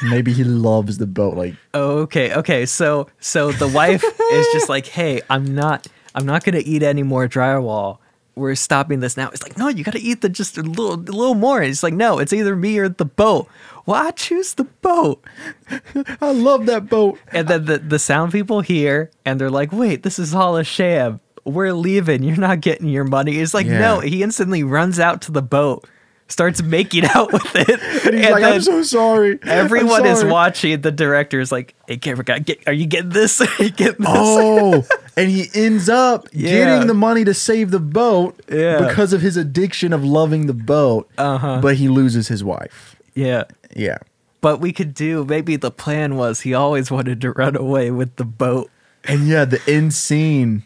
[0.09, 1.35] maybe he loves the boat.
[1.35, 2.65] Like Oh, okay, okay.
[2.65, 6.83] So so the wife is just like, "Hey, I'm not I'm not going to eat
[6.83, 7.99] any more drywall.
[8.39, 10.93] We're stopping this now." It's like, "No, you got to eat the just a little
[10.95, 13.47] a little more." And he's like, "No, it's either me or the boat."
[13.85, 15.23] Well, I choose the boat.
[16.21, 17.19] I love that boat.
[17.31, 20.63] And then the the sound people hear and they're like, "Wait, this is all a
[20.63, 21.19] sham.
[21.45, 22.23] We're leaving.
[22.23, 23.79] You're not getting your money." He's like, Yeah.
[23.79, 25.87] "No." He instantly runs out to the boat,
[26.29, 27.79] starts making out with it.
[28.09, 29.37] And he's like, I'm so sorry.
[29.43, 30.79] Everyone is watching.
[30.81, 33.41] The director is like, "Hey, camera guy, get, are you getting this?
[33.59, 34.83] Are you getting this?" Oh,
[35.17, 36.51] and he ends up Yeah.
[36.65, 38.87] getting the money to save the boat Yeah.
[38.87, 41.09] because of his addiction of loving the boat.
[41.17, 41.59] Uh-huh.
[41.61, 42.95] But he loses his wife.
[43.15, 43.43] Yeah,
[43.75, 43.97] Yeah.
[44.41, 45.25] but we could do.
[45.25, 48.71] Maybe the plan was he always wanted to run away with the boat.
[49.03, 50.63] And yeah, the end scene.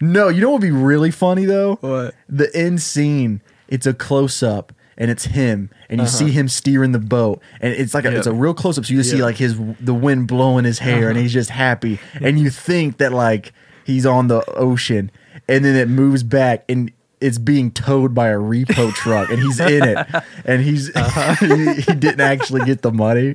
[0.00, 1.76] No, you know what would be really funny though?
[1.80, 2.14] What?
[2.28, 3.40] The end scene.
[3.68, 6.10] It's a close up and it's him and you Uh-huh.
[6.18, 8.92] see him steering the boat and it's like a, it's a real close up so
[8.92, 9.24] you see Yeah.
[9.24, 11.08] like his the wind blowing his hair Uh-huh.
[11.10, 13.52] and he's just happy and you think that like
[13.84, 15.10] he's on the ocean
[15.48, 19.58] and then it moves back and it's being towed by a repo truck and he's
[19.58, 20.06] in it
[20.44, 21.34] and he's Uh-huh.
[21.46, 23.34] he, he didn't actually get the money.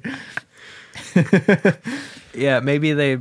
[2.36, 3.19] Yeah, maybe they.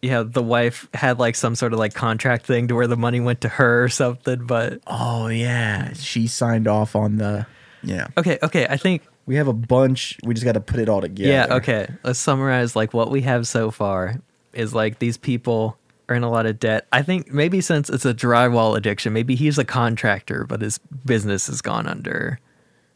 [0.00, 3.18] Yeah, the wife had like some sort of like contract thing to where the money
[3.18, 4.46] went to her or something.
[4.46, 7.46] But Oh yeah, she signed off on the
[7.88, 8.08] yeah.
[8.16, 8.66] okay, okay.
[8.68, 10.18] I think We have a bunch.
[10.24, 11.28] We just got to put it all together.
[11.30, 11.88] Yeah, okay.
[12.04, 14.16] Let's summarize like what we have so far
[14.52, 15.76] is like these people
[16.08, 16.86] are in a lot of debt.
[16.92, 21.46] I think maybe since it's a drywall addiction, maybe he's a contractor, but his business
[21.48, 22.38] has gone under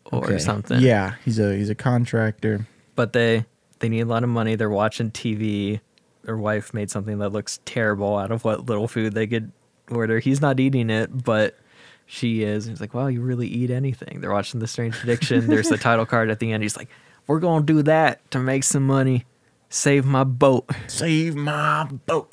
[0.06, 0.38] or Okay.
[0.38, 0.80] something.
[0.80, 2.66] Yeah, he's a he's a contractor.
[2.96, 3.44] But they
[3.80, 4.54] they need a lot of money.
[4.56, 5.80] They're watching TV.
[6.24, 9.50] Their wife made something that looks terrible out of what little food they could
[9.90, 10.18] order.
[10.20, 11.58] He's not eating it, but
[12.06, 12.66] she is.
[12.66, 15.46] And He's like, "Wow, you really eat anything?" They're watching The Strange Addiction.
[15.46, 16.62] There's the title card at the end.
[16.62, 16.88] He's like,
[17.26, 19.24] "We're gonna do that to make some money,
[19.68, 22.32] save my boat." Save my boat.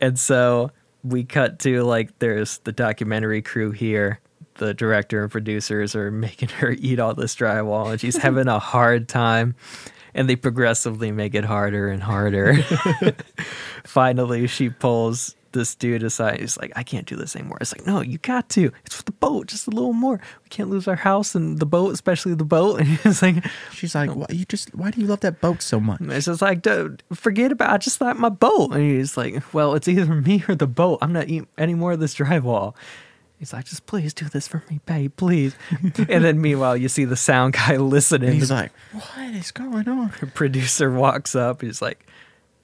[0.00, 0.70] And so
[1.02, 4.20] we cut to like there's the documentary crew here.
[4.56, 8.58] The director and producers are making her eat all this drywall, and she's having a
[8.58, 9.54] hard time.
[10.14, 12.58] And they progressively make it harder and harder.
[13.84, 16.40] Finally, she pulls this dude aside.
[16.40, 18.72] He's like, "I can't do this anymore." It's like, "No, you got to.
[18.84, 20.20] It's for the boat, just a little more.
[20.42, 23.94] We can't lose our house and the boat, especially the boat." And he's like, She's
[23.94, 26.00] like, why you just why do you love that boat so much?
[26.00, 27.70] it's just like, dude, forget about.
[27.70, 27.74] It.
[27.74, 30.98] I just like my boat, and he's like, well, it's either me or the boat.
[31.02, 32.74] I'm not eating any more of this drywall.
[33.42, 35.56] He's like, just please do this for me, babe, please.
[35.82, 38.28] and then meanwhile, you see the sound guy listening.
[38.28, 40.12] And he's the like, what is going on?
[40.20, 41.60] The producer walks up.
[41.60, 42.06] He's like,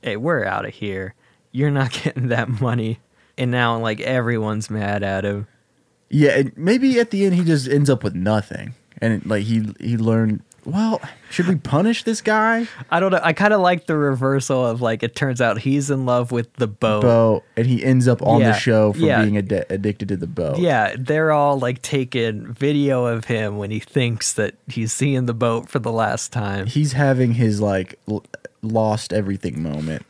[0.03, 1.15] hey, we're out of here.
[1.53, 3.01] You're not getting that money.
[3.37, 5.47] And now, like, everyone's mad at him.
[6.11, 9.75] Yeah, and maybe at the end he just ends up with nothing, and like he
[9.79, 10.43] he learned.
[10.65, 12.67] Well, should we punish this guy?
[12.91, 13.21] I don't know.
[13.23, 16.53] I kind of like the reversal of like it turns out he's in love with
[16.55, 17.03] the boat.
[17.03, 19.23] Boat, and he ends up on Yeah, the show for yeah.
[19.23, 20.59] being ad- addicted to the boat.
[20.59, 25.35] Yeah, they're all like taking video of him when he thinks that he's seeing the
[25.35, 26.67] boat for the last time.
[26.67, 28.25] he's having his like l-
[28.63, 30.05] lost everything moment.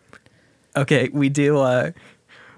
[0.79, 1.91] Okay, we do uh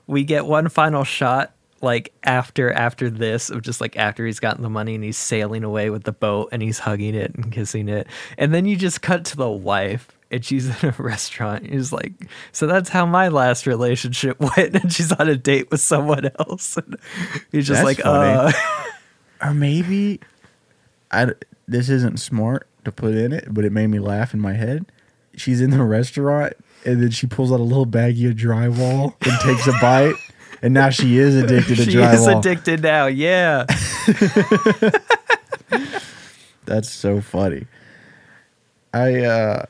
[0.06, 4.62] we get one final shot like after after this of just like after he's gotten
[4.62, 7.88] the money and he's sailing away with the boat and he's hugging it and kissing
[7.88, 8.06] it.
[8.36, 11.66] And then you just cut to the wife and she's in a restaurant.
[11.66, 12.12] He's like,
[12.52, 16.76] so that's how my last relationship went, and she's on a date with someone else.
[16.76, 16.96] And
[17.50, 18.32] he's just That's like, funny.
[18.32, 18.52] uh,
[19.42, 20.20] Or maybe
[21.10, 21.28] i
[21.66, 24.84] this isn't smart to put in it, but it made me laugh in my head.
[25.34, 26.52] She's in the restaurant
[26.84, 30.14] and then she pulls out a little baggie of drywall and takes a bite.
[30.62, 32.14] And now she is addicted to she drywall.
[32.14, 33.06] is addicted now.
[33.06, 33.64] Yeah.
[36.66, 37.66] That's so funny.
[38.92, 39.64] I uh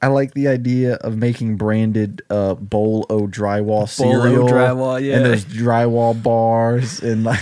[0.00, 4.48] I like the idea of making branded uh bowl o drywall Bowl cereal.
[4.48, 5.16] drywall, yeah.
[5.16, 7.40] And those drywall bars and like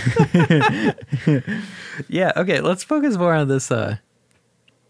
[2.09, 3.97] Yeah, okay, let's focus more on this uh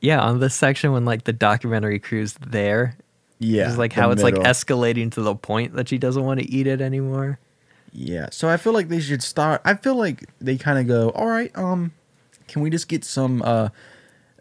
[0.01, 2.97] yeah, on this section when like the documentary crew's there.
[3.39, 3.69] Yeah.
[3.69, 6.67] It's like how it's like escalating to the point that she doesn't want to eat
[6.67, 7.39] it anymore.
[7.93, 8.29] Yeah.
[8.31, 11.27] So I feel like they should start I feel like they kind of go, "All
[11.27, 11.91] right, um
[12.47, 13.69] can we just get some uh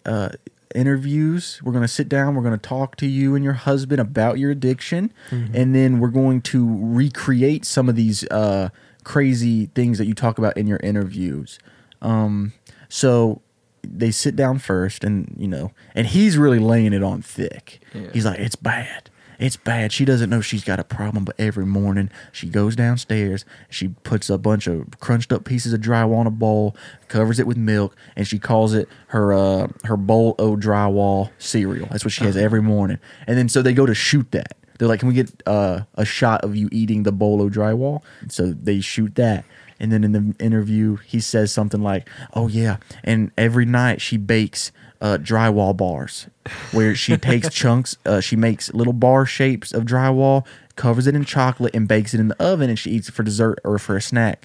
[0.05, 0.31] uh
[0.75, 1.61] interviews?
[1.63, 4.39] We're going to sit down, we're going to talk to you and your husband about
[4.39, 8.69] your addiction, and then we're going to recreate some of these uh
[9.05, 11.59] crazy things that you talk about in your interviews."
[12.03, 12.53] Um
[12.89, 13.41] so
[13.87, 18.09] they sit down first and you know and he's really laying it on thick Yeah.
[18.13, 19.93] he's like it's bad It's bad.
[19.93, 24.31] She doesn't know she's got a problem, but every morning she goes downstairs, she puts
[24.31, 26.75] a bunch of crunched up pieces of drywall in a bowl,
[27.09, 31.87] covers it with milk, and she calls it her uh, her bowl o drywall cereal.
[31.91, 32.99] That's what she has every morning.
[33.27, 34.57] And then so they go to shoot that.
[34.79, 38.03] They're like, "Can we get uh, a shot of you eating the bowl o drywall?"
[38.31, 39.45] So they shoot that.
[39.79, 44.17] And then in the interview, he says something like, "Oh yeah, and every night she
[44.17, 46.29] bakes uh, drywall bars,
[46.73, 51.25] where she takes chunks, uh, she makes little bar shapes of drywall, covers it in
[51.25, 53.97] chocolate, and bakes it in the oven, and she eats it for dessert or for
[53.97, 54.45] a snack."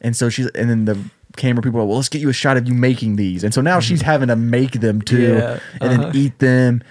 [0.00, 0.98] And so she's, and then the
[1.36, 3.60] camera people are, "Well, let's get you a shot of you making these." And so
[3.60, 6.02] now she's having to make them too, Yeah, and uh-huh.
[6.12, 6.82] then eat them.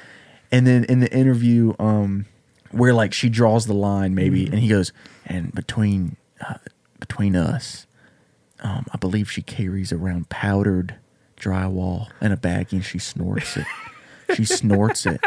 [0.53, 2.27] And then in the interview, um,
[2.71, 4.93] where like she draws the line, maybe, and he goes,
[5.25, 6.55] "And between uh,
[7.07, 7.85] between us."
[8.61, 10.95] um, I believe she carries around powdered
[11.37, 13.65] drywall in a baggie and she snorts it.
[14.35, 15.21] she snorts it.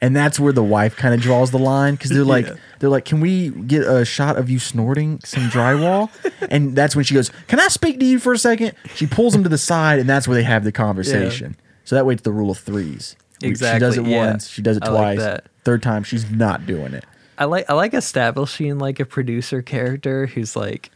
[0.00, 2.54] And that's where the wife kind of draws the line because they're like, Yeah.
[2.80, 6.10] they're like, can we get a shot of you snorting some drywall?
[6.50, 8.72] and that's when she goes, can I speak to you for a second?
[8.96, 11.54] She pulls him to the side, and that's where they have the conversation.
[11.84, 13.14] So that way, it's the rule of threes.
[13.40, 14.26] We- She does it yeah.
[14.30, 15.18] once, she does it I like twice.
[15.26, 15.46] that.
[15.64, 17.04] Third time, she's not doing it.
[17.38, 20.90] I like I like establishing like a producer character who's like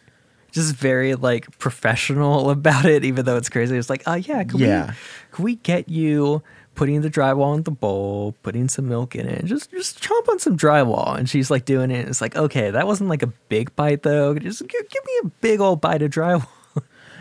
[0.55, 3.77] just very like professional about it, even though it's crazy.
[3.77, 4.87] It's like, oh yeah, can Yeah.
[4.87, 4.93] we
[5.33, 6.43] can we get you
[6.75, 10.39] putting the drywall in the bowl, putting some milk in it, just just chomp on
[10.39, 11.17] some drywall?
[11.19, 12.01] And she's like doing it.
[12.01, 14.35] And it's like, okay, that wasn't like a big bite though.
[14.39, 16.47] Just give, give me a big old bite of drywall.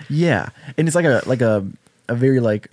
[0.09, 1.65] Yeah, and it's like a like a
[2.09, 2.69] a very like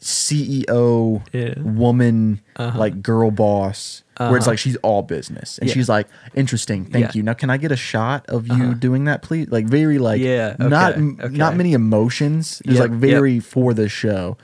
[0.00, 1.60] CEO Yeah.
[1.60, 2.78] woman Uh-huh.
[2.78, 4.52] like girl boss where it's Uh-huh.
[4.52, 5.74] like she's all business and Yeah.
[5.74, 7.10] she's like interesting thank Yeah.
[7.14, 8.74] you now can I get a shot of you Uh-huh.
[8.74, 11.36] doing that please like very like Yeah, not okay, m- okay.
[11.36, 13.00] not many emotions just Yep, like yep.
[13.00, 14.36] very for the show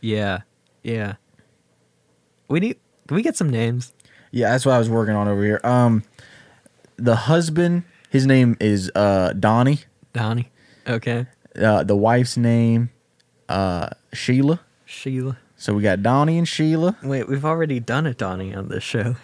[0.00, 0.40] Yeah,
[0.82, 1.14] yeah.
[2.48, 2.76] We need.
[3.06, 3.92] Can we get some names?
[4.32, 6.02] yeah that's what I was working on over here um
[6.96, 9.80] the husband his name is uh Donnie
[10.12, 10.50] Donnie.
[10.88, 11.26] Okay.
[11.60, 12.90] uh the wife's name
[13.48, 15.38] uh Sheila Sheila.
[15.60, 19.14] So we got Donnie and Sheila Wait, we've already done a Donnie on this show.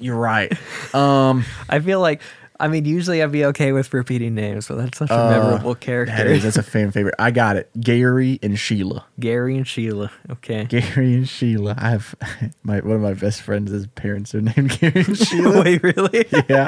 [0.00, 0.52] you're right
[0.94, 2.22] um I feel like,
[2.60, 5.74] I mean, usually I'd be okay with repeating names, but that's such a Uh, memorable
[5.76, 6.16] character.
[6.16, 7.14] That is, that's a fan favorite.
[7.16, 7.70] I got it.
[7.78, 9.04] Gary and Sheila.
[9.20, 10.10] Gary and Sheila.
[10.28, 10.64] Okay.
[10.68, 11.76] Gary and Sheila.
[11.78, 12.16] I have
[12.64, 13.70] my one of my best friends.
[13.70, 15.62] His parents are named Gary and Sheila.
[15.62, 16.26] Wait, really?
[16.48, 16.66] yeah,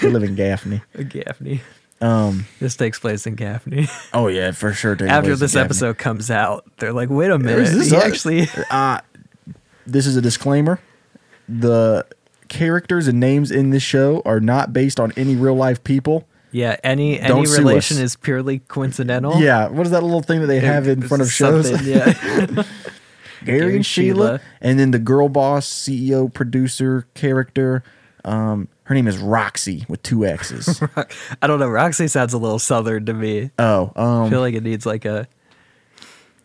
[0.00, 0.82] they live in Gaffney.
[1.08, 1.62] Gaffney.
[2.02, 2.46] Um.
[2.60, 3.86] This takes place in Gaffney.
[4.12, 4.92] Oh yeah, for sure.
[4.92, 7.60] After place this episode comes out, they're like, wait a minute.
[7.60, 8.48] Is this he actually.
[8.70, 9.00] Uh,
[9.86, 10.80] this is a disclaimer.
[11.48, 12.04] The
[12.48, 16.26] characters and names in this show are not based on any real life people.
[16.50, 18.02] Yeah, any any Don't sue relation us.
[18.02, 19.40] is purely coincidental.
[19.40, 21.70] Yeah, what is that little thing that they have in front of shows?
[21.70, 22.12] Something, Yeah.
[23.44, 24.40] Gary, Gary and Sheila, Sheila.
[24.60, 27.82] and then the girl boss, CEO, producer character.
[28.24, 30.82] Um, her name is Roxy with two X's.
[31.42, 31.68] I don't know.
[31.68, 33.50] Roxy sounds a little southern to me.
[33.58, 35.28] oh, I feel um, like it needs like a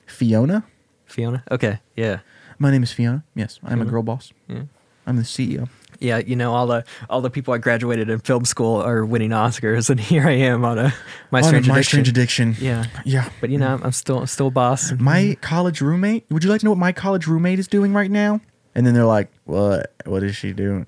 [0.05, 0.63] Fiona.
[1.05, 1.43] Fiona.
[1.51, 2.19] Okay, yeah,
[2.59, 3.23] My name is Fiona.
[3.35, 4.33] Yes, I'm a girl boss.
[4.47, 4.63] yeah,
[5.05, 5.69] I'm the CEO.
[5.99, 6.17] yeah.
[6.17, 9.89] You know, all the all the people I graduated in film school are winning Oscars,
[9.89, 10.93] and here I am on a
[11.31, 11.89] my On a strange My addiction.
[12.05, 12.55] Strange Addiction.
[12.59, 13.29] Yeah, Yeah.
[13.41, 14.91] but you know, I'm still still boss.
[14.93, 16.25] My college roommate.
[16.29, 18.41] Would you like to know what my college roommate is doing right now?
[18.75, 19.93] And then they're like, "What?
[20.05, 20.85] What is she doing?"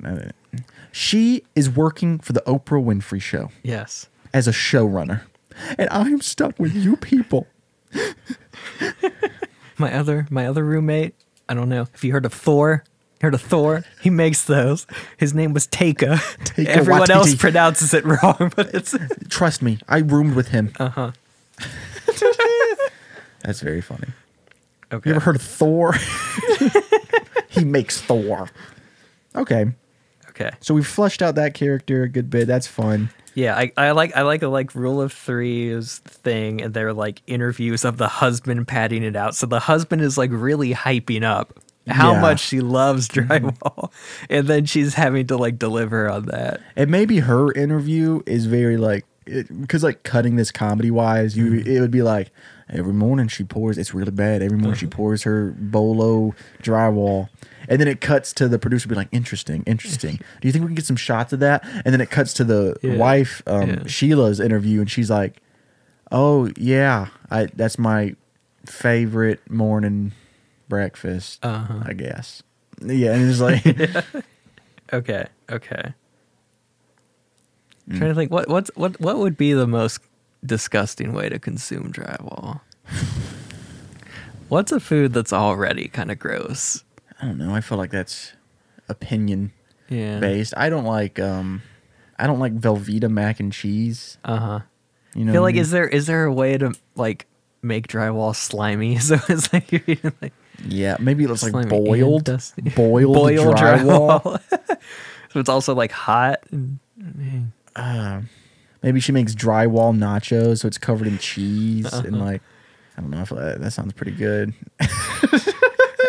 [1.00, 4.10] She is working for the Oprah Winfrey Show yes.
[4.34, 5.22] as a showrunner,
[5.78, 7.48] and I'm stuck with you people.
[9.78, 11.16] My other my other roommate.
[11.48, 12.84] I don't know Have you heard of Thor.
[13.22, 13.86] Heard of Thor?
[14.02, 14.86] He makes those.
[15.16, 16.18] His name was Taika.
[16.44, 18.94] Taika Everyone else pronounces it wrong, but it's
[19.30, 20.74] Trust me, I roomed with him.
[20.82, 21.12] uh huh.
[23.42, 24.10] That's very funny.
[24.92, 25.10] Okay.
[25.10, 25.96] You ever heard of Thor?
[27.48, 28.50] he makes Thor.
[29.34, 29.72] Okay,
[30.40, 30.52] okay.
[30.60, 32.48] so we've fleshed out that character a good bit.
[32.48, 33.10] That's fun.
[33.36, 37.22] Yeah, I, I like I like a like rule of threes thing, and they're like
[37.28, 39.36] interviews of the husband padding it out.
[39.36, 41.54] So the husband is like really hyping up
[41.88, 42.22] how Yeah.
[42.22, 43.92] much she loves drywall,
[44.30, 46.60] and then she's having to like deliver on that.
[46.76, 51.70] And maybe her interview is very like because like cutting this comedy wise, you Mm-hmm.
[51.72, 52.32] it would be like
[52.68, 53.78] every morning she pours.
[53.78, 54.42] It's really bad.
[54.42, 57.30] Every morning she pours her bolo drywall,
[57.70, 60.18] and then it cuts to the producer be like, interesting, interesting.
[60.42, 61.64] Do you think we can get some shots of that?
[61.86, 62.96] And then it cuts to the Yeah.
[62.98, 63.84] wife um, Yeah.
[63.88, 65.42] Sheila's interview, and she's like,
[66.12, 68.16] oh yeah, I that's my
[68.66, 70.12] favorite morning
[70.68, 71.40] breakfast.
[71.46, 71.84] Uh-huh.
[71.86, 72.44] I guess.
[72.82, 73.64] Yeah, and it's like.
[74.92, 75.94] Okay, okay.
[77.88, 77.98] Mm.
[78.00, 80.00] Trying to think what what's what what would be the most
[80.44, 82.62] disgusting way to consume drywall.
[84.48, 86.84] What's a food that's already kind of gross?
[87.22, 87.54] I don't know.
[87.54, 88.34] I feel like that's
[88.88, 89.52] opinion
[89.90, 90.20] Yeah.
[90.20, 90.54] based.
[90.56, 91.62] I don't like um,
[92.18, 94.18] I don't like Velveeta mac and cheese.
[94.24, 94.60] Uh huh.
[95.16, 95.62] You know, I feel like I mean?
[95.62, 97.26] is there is there a way to like
[97.62, 98.98] make drywall slimy?
[99.00, 100.34] So it's like you're eating like
[100.66, 102.26] yeah, maybe it's like slimy and boiled,
[102.76, 104.42] boiled, boiled drywall.
[105.32, 106.40] so it's also like hot.
[106.52, 106.80] And,
[107.76, 108.22] Uh,
[108.84, 112.04] maybe she makes drywall nachos, so it's covered in cheese Uh-huh.
[112.06, 112.42] and like.
[112.98, 114.54] I don't know if that, that sounds pretty good.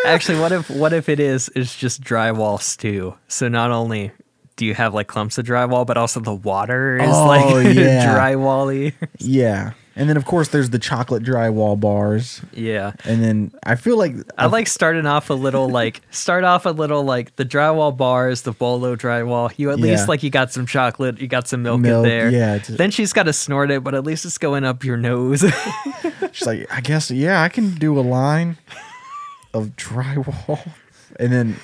[0.05, 3.15] Actually, what if what if it is is just drywall stew?
[3.27, 4.11] So not only
[4.57, 8.15] do you have like clumps of drywall, but also the water is Oh, like yeah.
[8.15, 8.93] drywally.
[9.17, 12.91] Yeah, and then of course there's the chocolate drywall bars, yeah.
[13.05, 16.69] and then I feel like I like starting off a little like start off a
[16.69, 19.51] little like the drywall bars, the bolo drywall.
[19.57, 19.85] You at Yeah.
[19.85, 22.29] least like you got some chocolate, you got some milk, Milk, in there.
[22.29, 24.97] yeah, it's- Then she's got to snort it, but at least it's going up your
[24.97, 25.43] nose.
[26.33, 28.57] She's like, I guess, yeah, I can do a line
[29.53, 30.71] of drywall.
[31.19, 31.55] And then,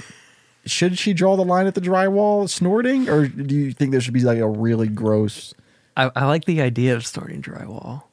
[0.65, 4.13] should she draw the line at the drywall snorting, or do you think there should
[4.13, 5.53] be like a really gross?
[5.95, 8.03] I, I like the idea of snorting drywall.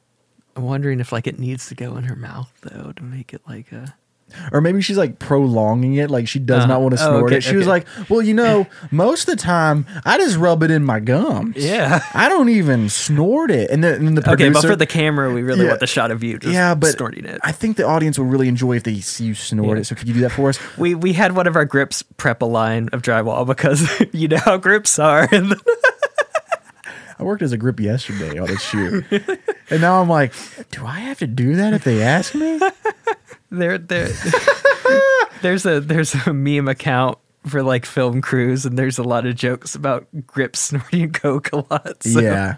[0.55, 3.41] I'm wondering if like it needs to go in her mouth though to make it
[3.47, 3.95] like a.
[4.51, 6.67] Or maybe she's like prolonging it, like she does Uh-huh.
[6.67, 7.41] not want to Oh, snort okay, it.
[7.43, 10.83] She was like, "Well, you know, most of the time I just rub it in
[10.83, 11.55] my gums.
[11.57, 12.01] Yeah.
[12.13, 15.41] I don't even snort it." And then and the Okay, but for the camera, we
[15.41, 15.69] really Yeah.
[15.69, 17.39] want the shot of you just yeah, but snorting it.
[17.43, 19.81] I think the audience will really enjoy if they see you snort Yeah.
[19.81, 19.85] it.
[19.85, 20.59] So could you do that for us?
[20.77, 24.37] we we had one of our grips prep a line of drywall because you know
[24.43, 25.29] how grips are.
[27.17, 29.05] I worked as a grip yesterday on this shoot,
[29.69, 30.33] and now I'm like,
[30.71, 32.59] do I have to do that if they ask me?
[33.51, 34.09] there there
[35.41, 39.35] there's a there's a meme account for like film crews and there's a lot of
[39.35, 42.55] jokes about grip snorting coke a lot so, yeah.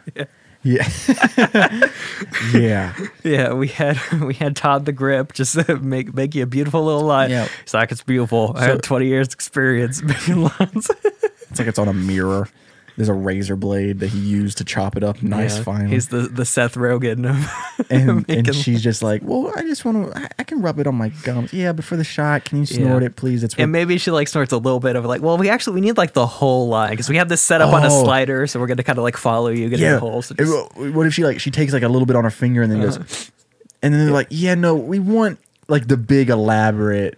[0.63, 0.87] Yeah.
[2.53, 2.95] yeah.
[3.23, 6.83] yeah we had we had todd the grip just to make make you a beautiful
[6.83, 7.47] little line Yeah.
[7.63, 10.89] he's like it's beautiful i So- had 20 years experience making lines
[11.49, 12.49] It's like it's on a mirror.
[12.97, 15.91] There's a razor blade that he used to chop it up nice Yeah, finally.
[15.91, 20.11] he's the the seth rogen of and, and she's just like, well, I just want
[20.11, 21.53] to, I, I can rub it on my gums.
[21.53, 23.07] Yeah, but for the shot, can you snort Yeah.
[23.09, 23.43] it, please?
[23.43, 25.81] It's and maybe she like snorts a little bit of like, well, we actually we
[25.81, 28.03] need like the whole line because we have this set up on a Oh.
[28.03, 29.93] slider, so we're gonna kind of like follow you, get yeah.
[29.93, 30.23] the whole.
[30.23, 32.31] So just, wh- what if she like she takes like a little bit on her
[32.31, 32.97] finger and then Uh-huh.
[32.97, 33.31] goes,
[33.83, 35.37] and then they're like, yeah, no, we want
[35.67, 37.15] like the big elaborate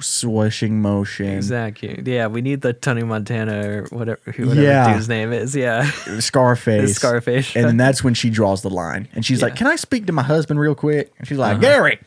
[0.00, 1.26] swishing motion.
[1.28, 2.02] Exactly.
[2.04, 4.92] Yeah, we need the Tony Montana or whatever, who- whatever Yeah.
[4.92, 5.54] dude's name is.
[5.56, 5.90] Yeah.
[6.20, 6.94] Scarface.
[6.96, 7.54] Scarface.
[7.56, 9.08] And then that's when she draws the line.
[9.14, 11.12] And she's like, Can I speak to my husband real quick?
[11.18, 11.60] And she's like, Uh-huh.
[11.62, 11.98] Gary,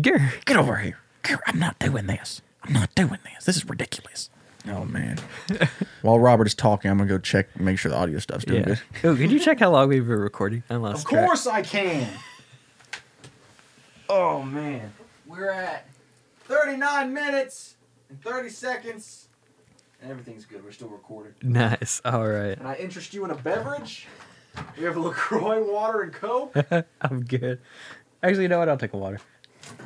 [0.00, 0.22] Gary.
[0.44, 0.98] get over here.
[1.22, 2.42] Gary, I'm not doing this.
[2.64, 3.44] I'm not doing this.
[3.44, 4.30] This is ridiculous.
[4.68, 5.18] Oh man.
[6.02, 8.66] While Robert is talking, I'm gonna go check make sure the audio stuff's doing Yeah.
[8.66, 8.80] good.
[9.04, 10.62] Oh, could you check how long we've been recording?
[10.70, 11.26] I lost Of track.
[11.26, 12.08] course I can.
[14.08, 14.92] Oh man.
[15.26, 15.86] We're at
[16.44, 17.76] 39 minutes
[18.08, 19.28] and 30 seconds.
[20.00, 20.64] And everything's good.
[20.64, 21.34] We're still recording.
[21.42, 22.00] Nice.
[22.04, 22.56] All right.
[22.56, 24.06] Can I interest you in a beverage?
[24.76, 26.54] We have a LaCroix water and Coke.
[27.00, 27.60] I'm good.
[28.22, 28.68] Actually, you know what?
[28.68, 29.20] I'll take a water.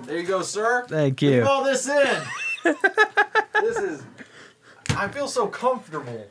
[0.05, 0.87] There you go, sir.
[0.89, 1.45] Thank Leave you.
[1.47, 2.23] all this in.
[3.61, 4.03] this is.
[4.91, 6.27] I feel so comfortable.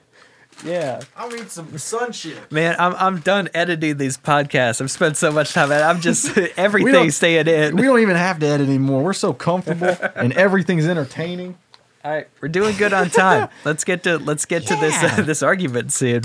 [0.63, 1.01] Yeah.
[1.15, 2.37] I need some sunshine.
[2.49, 4.81] Man, I'm I'm done editing these podcasts.
[4.81, 5.71] I've spent so much time.
[5.71, 7.75] and I'm just everything staying in.
[7.75, 9.03] We don't even have to edit anymore.
[9.03, 11.57] We're so comfortable, and everything's entertaining.
[12.03, 13.49] All right, we're doing good on time.
[13.63, 16.21] let's get to let's get to this uh, this argument scene.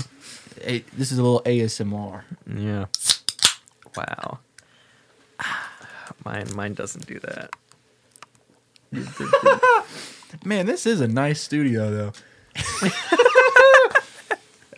[0.63, 2.23] Hey, this is a little ASMR.
[2.55, 2.85] Yeah.
[3.95, 4.39] Wow.
[6.23, 7.49] Mine mine doesn't do that.
[10.45, 12.13] Man, this is a nice studio, though.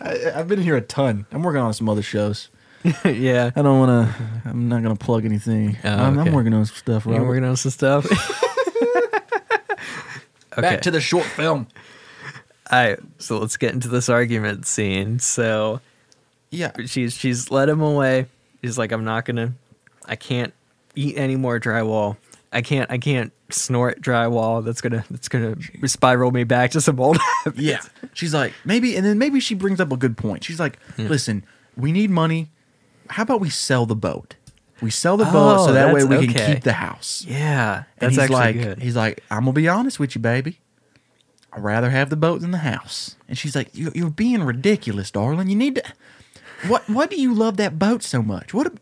[0.04, 1.26] I, I've been here a ton.
[1.32, 2.48] I'm working on some other shows.
[3.04, 3.50] yeah.
[3.56, 4.50] I don't want to.
[4.50, 5.78] I'm not gonna plug anything.
[5.82, 6.30] Oh, I'm, I'm okay.
[6.30, 7.06] working on some stuff.
[7.06, 7.28] You're Robert.
[7.28, 8.06] working on some stuff.
[10.52, 10.60] okay.
[10.60, 11.66] Back to the short film.
[12.70, 15.18] All right, so let's get into this argument scene.
[15.18, 15.80] So
[16.50, 18.26] Yeah, she's she's led him away.
[18.62, 19.54] He's like, I'm not gonna,
[20.06, 20.52] I can't
[20.94, 22.16] eat any more drywall.
[22.54, 24.64] I can't I can't snort drywall.
[24.64, 27.18] That's gonna that's gonna spiral me back to some old.
[27.44, 27.80] habits." yeah.
[28.14, 30.44] She's like, maybe, and then maybe she brings up a good point.
[30.44, 31.08] She's like, hmm.
[31.08, 31.44] listen,
[31.76, 32.50] we need money.
[33.10, 34.36] How about we sell the boat?
[34.80, 37.24] We sell the boat Oh, so that way we can keep the house.
[37.26, 38.82] Yeah, And that's he's like, good.
[38.82, 40.60] he's like, I'm gonna be honest with you, baby.
[41.52, 43.16] I'd rather have the boat than the house.
[43.28, 45.48] And she's like, you, you're being ridiculous, darling.
[45.48, 45.84] You need to.
[46.68, 48.52] What What do you love that boat so much?
[48.52, 48.72] What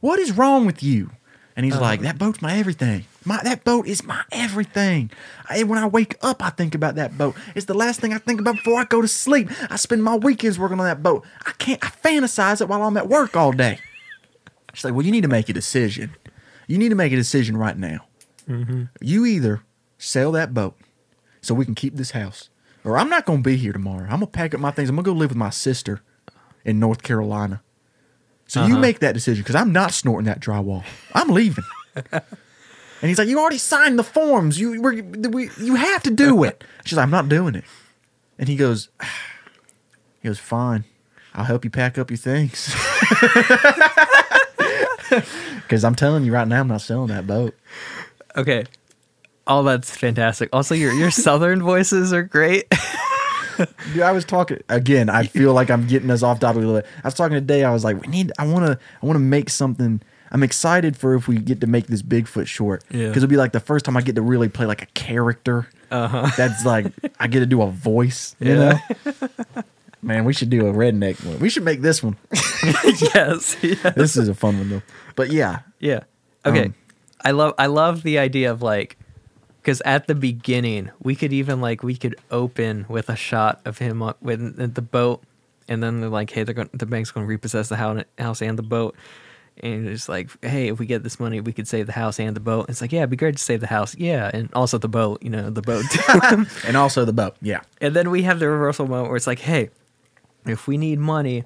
[0.00, 1.10] What is wrong with you?
[1.56, 1.82] And he's uh-huh.
[1.82, 3.04] like, that boat's my everything.
[3.24, 5.10] My that boat is my everything.
[5.48, 7.36] I, when I wake up, I think about that boat.
[7.54, 9.48] It's the last thing I think about before I go to sleep.
[9.70, 11.24] I spend my weekends working on that boat.
[11.46, 11.82] I can't.
[11.84, 13.78] I fantasize it while I'm at work all day.
[14.74, 16.16] She's like, well, you need to make a decision.
[16.66, 18.04] You need to make a decision right now.
[18.48, 18.84] Mm-hmm.
[19.00, 19.62] You either
[19.96, 20.76] sell that boat
[21.40, 22.48] so we can keep this house,
[22.82, 24.04] or I'm not gonna be here tomorrow.
[24.04, 24.88] I'm gonna pack up my things.
[24.88, 26.00] I'm gonna go live with my sister
[26.64, 27.62] in North Carolina.
[28.46, 28.80] So you Uh-huh.
[28.80, 30.84] make that decision because I'm not snorting that drywall.
[31.14, 31.64] I'm leaving.
[32.12, 32.22] and
[33.00, 34.58] he's like, "You already signed the forms.
[34.60, 37.64] You we're, we, you have to do it." She's like, "I'm not doing it."
[38.38, 38.88] And he goes,
[40.22, 40.84] "He goes, fine.
[41.34, 42.74] I'll help you pack up your things."
[45.62, 47.54] Because I'm telling you right now, I'm not selling that boat.
[48.36, 48.64] Okay.
[49.46, 50.48] All that's fantastic.
[50.52, 52.64] Also, your your southern voices are great.
[53.92, 55.08] Dude, I was talking again.
[55.08, 56.86] I feel like I'm getting us off topic a little bit.
[57.02, 57.64] I was talking today.
[57.64, 58.32] I was like, we need.
[58.38, 58.78] I want to.
[59.02, 60.00] I want to make something.
[60.30, 63.10] I'm excited for if we get to make this Bigfoot short because Yeah.
[63.10, 65.68] it'll be like the first time I get to really play like a character.
[65.92, 66.28] Uh-huh.
[66.36, 66.86] That's like
[67.20, 68.34] I get to do a voice.
[68.40, 68.78] You Yeah.
[69.04, 69.62] know.
[70.02, 71.38] Man, we should do a redneck one.
[71.38, 72.16] We should make this one.
[73.14, 73.56] yes.
[73.62, 73.90] Yeah.
[73.90, 74.82] This is a fun one though.
[75.14, 76.00] But yeah, Yeah.
[76.44, 76.64] Okay.
[76.66, 76.74] Um,
[77.24, 78.98] I love I love the idea of like
[79.64, 83.78] because at the beginning we could even like we could open with a shot of
[83.78, 85.22] him up with the boat,
[85.66, 88.42] and then they're like, hey, they're going the bank's going to repossess the house house
[88.42, 88.94] and the boat.
[89.62, 92.34] And it's like, hey, if we get this money, we could save the house and
[92.36, 92.66] the boat.
[92.68, 95.22] It's like, yeah, it'd be great to save the house, yeah, and also the boat,
[95.22, 95.84] you know, the boat.
[96.66, 97.36] and also the boat.
[97.40, 97.60] Yeah.
[97.80, 99.70] And then we have the reversal moment where it's like, hey,
[100.44, 101.44] if we need money,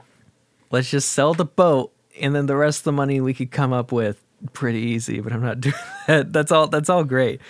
[0.71, 3.73] let's just sell the boat, and then the rest of the money we could come
[3.73, 5.21] up with pretty easy.
[5.21, 5.75] But I'm not doing
[6.09, 6.33] that.
[6.33, 6.67] That's all.
[6.67, 7.41] That's all great.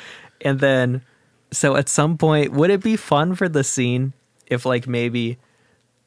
[0.40, 1.02] And then,
[1.50, 4.12] so at some point, would it be fun for the scene
[4.46, 5.38] if, like, maybe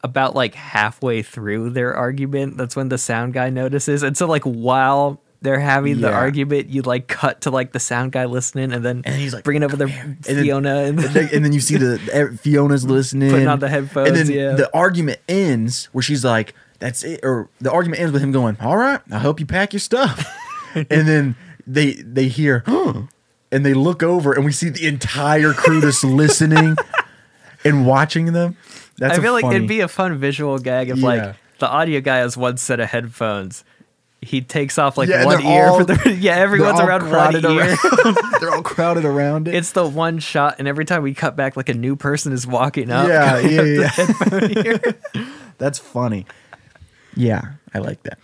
[0.03, 4.43] about like halfway through their argument, that's when the sound guy notices, and so like
[4.43, 8.83] while they're having the argument, you like cut to like the sound guy listening, and
[8.83, 11.45] then And he's like, bringing over the "Come here." And then- Fiona and, then, and
[11.45, 14.53] then you see the Fiona's listening, Putting on the headphones, and then yeah.
[14.53, 18.57] the argument ends where she's like, "That's it," or the argument ends with him going,
[18.59, 20.25] "All right, I hope you pack your stuff,"
[20.75, 21.35] and then
[21.67, 22.63] they they hear,
[23.51, 26.75] and they look over, and we see the entire crew just listening
[27.65, 28.57] and watching them.
[28.97, 31.05] That's I feel like funny- it'd be a fun visual gag if Yeah.
[31.07, 33.63] like the audio guy has one set of headphones.
[34.23, 37.43] He takes off like Yeah, one ear all- for the yeah, everyone's around one crowded
[37.43, 37.59] ear.
[37.59, 39.55] around- they're all crowded around it.
[39.55, 42.45] It's the one shot, and every time we cut back, like a new person is
[42.45, 43.07] walking up.
[43.07, 44.77] yeah, yeah,
[45.15, 45.21] yeah.
[45.57, 46.27] That's funny.
[47.15, 47.41] Yeah,
[47.73, 48.19] I like that.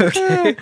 [0.00, 0.56] okay.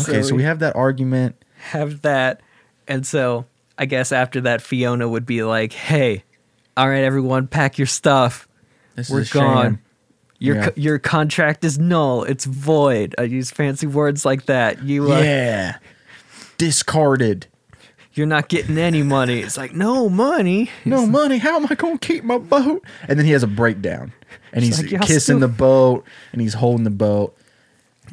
[0.00, 1.36] Okay, so, we have that argument.
[1.70, 2.40] have that.
[2.88, 3.46] And so
[3.78, 6.24] I guess after that, Fiona would be like, hey,
[6.76, 8.48] all right, everyone, pack your stuff.
[8.94, 9.42] This We're is a shame.
[9.42, 9.78] gone.
[10.38, 10.64] Your, Yeah.
[10.66, 12.24] co- your contract is null.
[12.24, 13.14] It's void.
[13.18, 14.82] I use fancy words like that.
[14.82, 15.76] You, uh, Yeah.
[16.58, 17.46] Discarded.
[18.12, 19.40] you're not getting any money.
[19.40, 20.70] It's like, no money.
[20.84, 21.38] No money.
[21.38, 22.84] How am I going to keep my boat?
[23.08, 24.12] And then he has a breakdown.
[24.52, 27.36] And he's like, kissing still- the boat and he's holding the boat.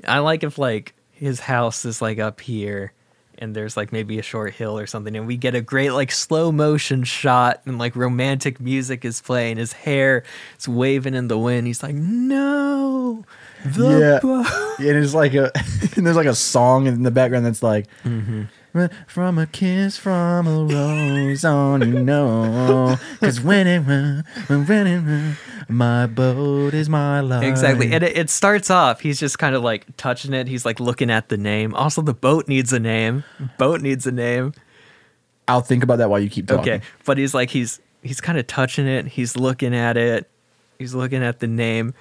[0.07, 2.93] I like if like his house is like up here
[3.41, 6.11] and there's like maybe a short hill or something and we get a great like
[6.11, 10.23] slow motion shot and like romantic music is playing his hair
[10.57, 13.25] is waving in the wind he's like no
[13.65, 14.19] the yeah.
[14.21, 14.45] boat."
[14.79, 15.51] And it's like a
[15.95, 18.43] and there's like a song in the background that's like Mm-hmm.
[19.07, 24.23] From a kiss from a rose on you know cuz when it when
[24.65, 27.43] when it my boat is my life.
[27.43, 30.79] exactly and it, it starts off he's just kind of like touching it he's like
[30.79, 33.23] looking at the name also the boat needs a name
[33.57, 34.53] boat needs a name
[35.47, 36.73] I'll think about that while you keep talking.
[36.73, 39.07] Okay, but he's like he's he's kind of touching it.
[39.07, 40.29] He's looking at it.
[40.79, 41.93] He's looking at the name,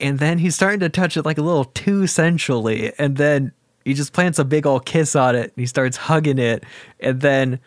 [0.00, 3.52] and then he's starting to touch it like a little too sensually, and then
[3.86, 5.44] he just plants a big old kiss on it.
[5.44, 6.64] And he starts hugging it,
[6.98, 7.60] and then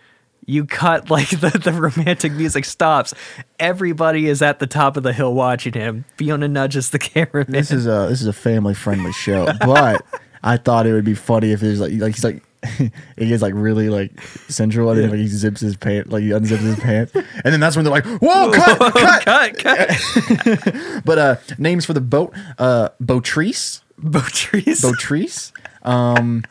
[0.46, 3.14] you cut like the, the romantic music stops.
[3.58, 6.04] Everybody is at the top of the hill watching him.
[6.18, 7.54] Fiona nudges the cameraman.
[7.54, 10.06] This is a this is a family friendly show, but
[10.44, 12.44] I thought it would be funny if there's like like he's like
[13.18, 16.32] he gets like really like sensual and then like he zips his pants like he
[16.32, 18.78] unzips his pants and then that's when they're like whoa cut
[19.24, 21.06] cut cut, cut.
[21.06, 24.82] but uh names for the boat uh Botrice Botrice.
[24.82, 25.54] Botrice
[25.84, 26.44] um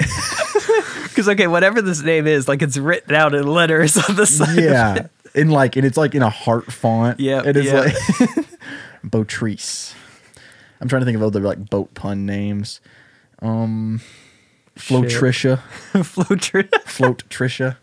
[1.08, 4.58] Because okay, whatever this name is, like it's written out in letters on the side.
[4.58, 7.84] yeah in like and it's like in a heart font Yeah, it is yep.
[7.86, 7.94] like
[9.06, 9.94] Botrice
[10.80, 12.80] I'm trying to think of other like boat pun names
[13.40, 14.00] um
[14.76, 15.60] Flotricia
[16.04, 16.64] Floater.
[16.84, 17.76] Float Trisha.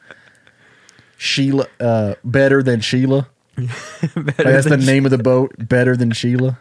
[1.17, 3.27] Sheila, uh, better than Sheila.
[3.55, 5.55] That's the name of the boat.
[5.57, 6.59] Better than Sheila.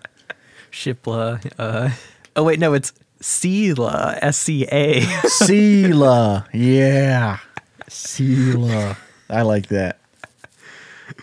[0.71, 1.53] Shipla.
[1.59, 1.91] Uh,
[2.37, 2.93] oh wait, no, it's
[3.23, 4.19] Sela.
[4.21, 5.01] S C A.
[5.47, 6.47] Sheila.
[6.53, 7.39] Yeah.
[7.89, 8.97] Sheila.
[9.31, 9.99] I like that.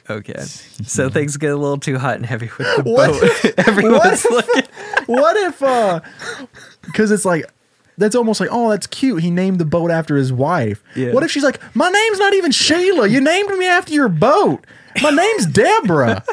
[0.09, 3.11] Okay, so things get a little too hot and heavy with the What?
[3.11, 3.53] boat.
[3.67, 4.47] Everyone's What?
[4.47, 4.63] looking.
[5.05, 5.99] What if, uh,
[6.83, 7.45] because it's like,
[7.97, 9.21] that's almost like, oh, that's cute.
[9.23, 10.83] He named the boat after his wife.
[10.95, 11.11] Yeah.
[11.13, 13.07] What if she's like, my name's not even Sheila.
[13.07, 14.65] You named me after your boat.
[15.01, 16.23] My name's Deborah.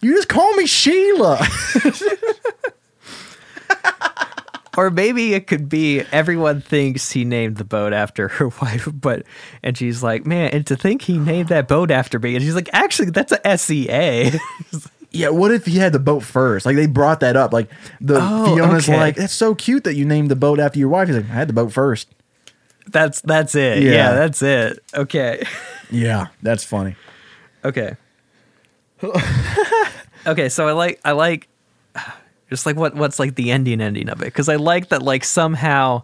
[0.00, 1.38] you just call me Sheila.
[4.78, 9.24] Or maybe it could be everyone thinks he named the boat after her wife, but
[9.60, 12.54] and she's like, man, and to think he named that boat after me, and she's
[12.54, 14.38] like, actually, that's a SEA.
[15.10, 16.64] yeah, what if he had the boat first?
[16.64, 17.52] Like they brought that up.
[17.52, 17.68] Like
[18.00, 18.96] the Oh, Fiona's okay.
[18.96, 21.08] like, that's so cute that you named the boat after your wife.
[21.08, 22.06] He's like, I had the boat first.
[22.86, 23.82] that's that's it.
[23.82, 23.90] Yeah.
[23.90, 24.12] Yeah.
[24.14, 24.78] that's it.
[24.94, 25.44] Okay,
[25.90, 26.94] Yeah, that's funny.
[27.64, 27.96] okay,
[30.26, 30.48] okay.
[30.48, 31.48] So I like I like
[32.50, 35.24] just like what what's like the ending ending of it because I like that like
[35.24, 36.02] somehow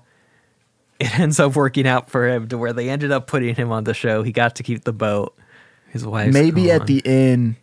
[1.00, 3.84] it ends up working out for him to where they ended up putting him on
[3.84, 4.22] the show.
[4.22, 5.36] He got to keep the boat.
[5.88, 7.54] His wife Maybe at the end,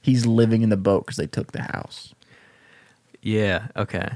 [0.00, 2.14] he's living in the boat because they took the house.
[3.22, 4.08] Yeah, okay.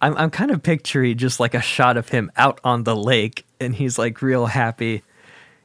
[0.00, 3.44] I'm I'm kind of picturing just like a shot of him out on the lake
[3.58, 5.02] and he's like real happy.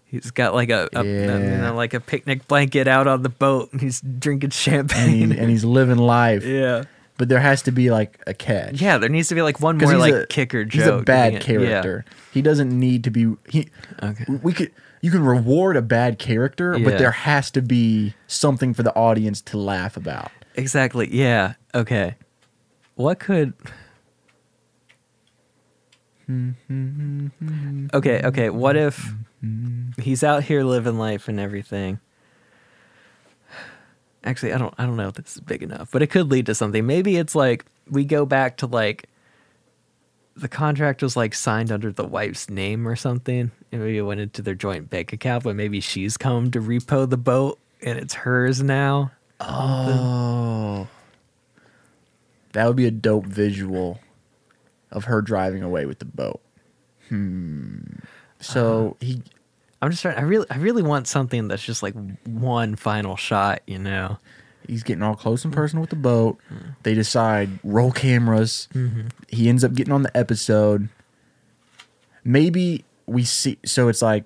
[0.05, 3.71] He's got like a, a you know like a picnic blanket out on the boat
[3.71, 5.31] and he's drinking And, champagne.
[5.31, 6.43] he, and he's living life.
[6.45, 6.83] yeah.
[7.17, 8.81] But there has to be like a catch.
[8.81, 10.81] Yeah, there needs to be like one more like a- kicker joke.
[10.81, 11.35] He's a bad it.
[11.35, 11.39] Yeah.
[11.39, 12.05] character.
[12.31, 13.35] He doesn't need to be.
[13.49, 13.69] He.
[14.03, 14.25] Okay.
[14.41, 14.71] We could.
[15.01, 19.39] You can reward a bad character, but there has to be something for the audience
[19.43, 20.31] to laugh about.
[20.55, 21.13] Exactly.
[21.13, 21.53] Yeah.
[21.75, 22.15] Okay.
[22.95, 23.53] What could
[26.25, 27.27] hmm.
[27.93, 28.49] Okay, okay.
[28.49, 29.13] What if
[29.99, 31.99] he's out here living life and everything?
[34.25, 36.47] Actually, I don't I don't know if this is big enough, but it could lead
[36.47, 36.85] to something.
[36.85, 39.07] Maybe it's like we go back to like
[40.35, 43.51] the contract was like signed under the wife's name or something.
[43.71, 47.09] And maybe it went into their joint bank account, but maybe she's come to repo
[47.09, 49.11] the boat and it's hers now.
[49.39, 50.87] Oh,
[52.53, 53.99] that would be a dope visual
[54.91, 56.41] of her driving away with the boat.
[57.09, 57.79] Hmm.
[58.39, 59.21] So he.
[59.85, 60.17] I'm just trying.
[60.17, 61.93] I really, I really want something that's just like
[62.25, 63.61] one final shot.
[63.67, 64.17] You know?
[64.67, 66.37] He's getting all close and personal with the boat.
[66.83, 68.67] They decide roll cameras.
[69.29, 70.89] He ends up getting on the episode.
[72.23, 73.59] Maybe we see.
[73.65, 74.25] So it's like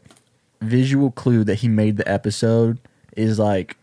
[0.61, 2.79] visual clue that he made the episode
[3.15, 3.75] is like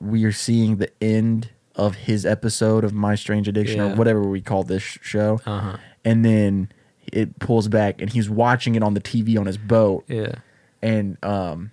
[0.00, 4.40] we are seeing the end of his episode of My Strange Addiction or whatever we
[4.40, 5.40] call this sh- show.
[5.44, 5.76] Uh-huh.
[6.04, 6.70] And then
[7.12, 10.36] it pulls back and he's watching it on the TV on his boat Yeah.
[10.82, 11.70] And um,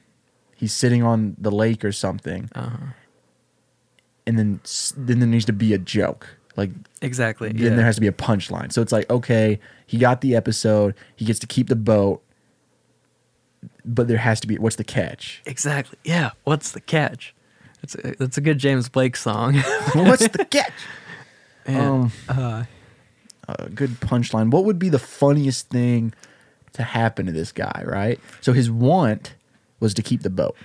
[0.56, 2.88] he's sitting on the lake or something, Uh-huh.
[4.28, 4.60] and then
[4.98, 6.28] then there needs to be a joke.
[6.58, 7.50] Like Exactly.
[7.50, 7.76] then yeah.
[7.76, 8.72] there has to be a punchline.
[8.72, 12.24] So it's like okay, he got the episode, he gets to keep the boat,
[13.84, 15.42] but there has to be what's the catch?
[15.46, 15.98] exactly.
[16.04, 16.32] Yeah.
[16.44, 17.34] What's the catch?
[17.82, 19.56] That's a, that's a good James Blake song.
[19.94, 20.72] what's the catch?
[21.68, 22.64] Man, Um, uh,
[23.48, 24.50] a good punchline.
[24.52, 26.14] What would be the funniest thing
[26.76, 27.84] to happen to this guy?
[27.86, 28.20] Right.
[28.42, 29.36] So his want
[29.80, 30.56] was to keep the boat.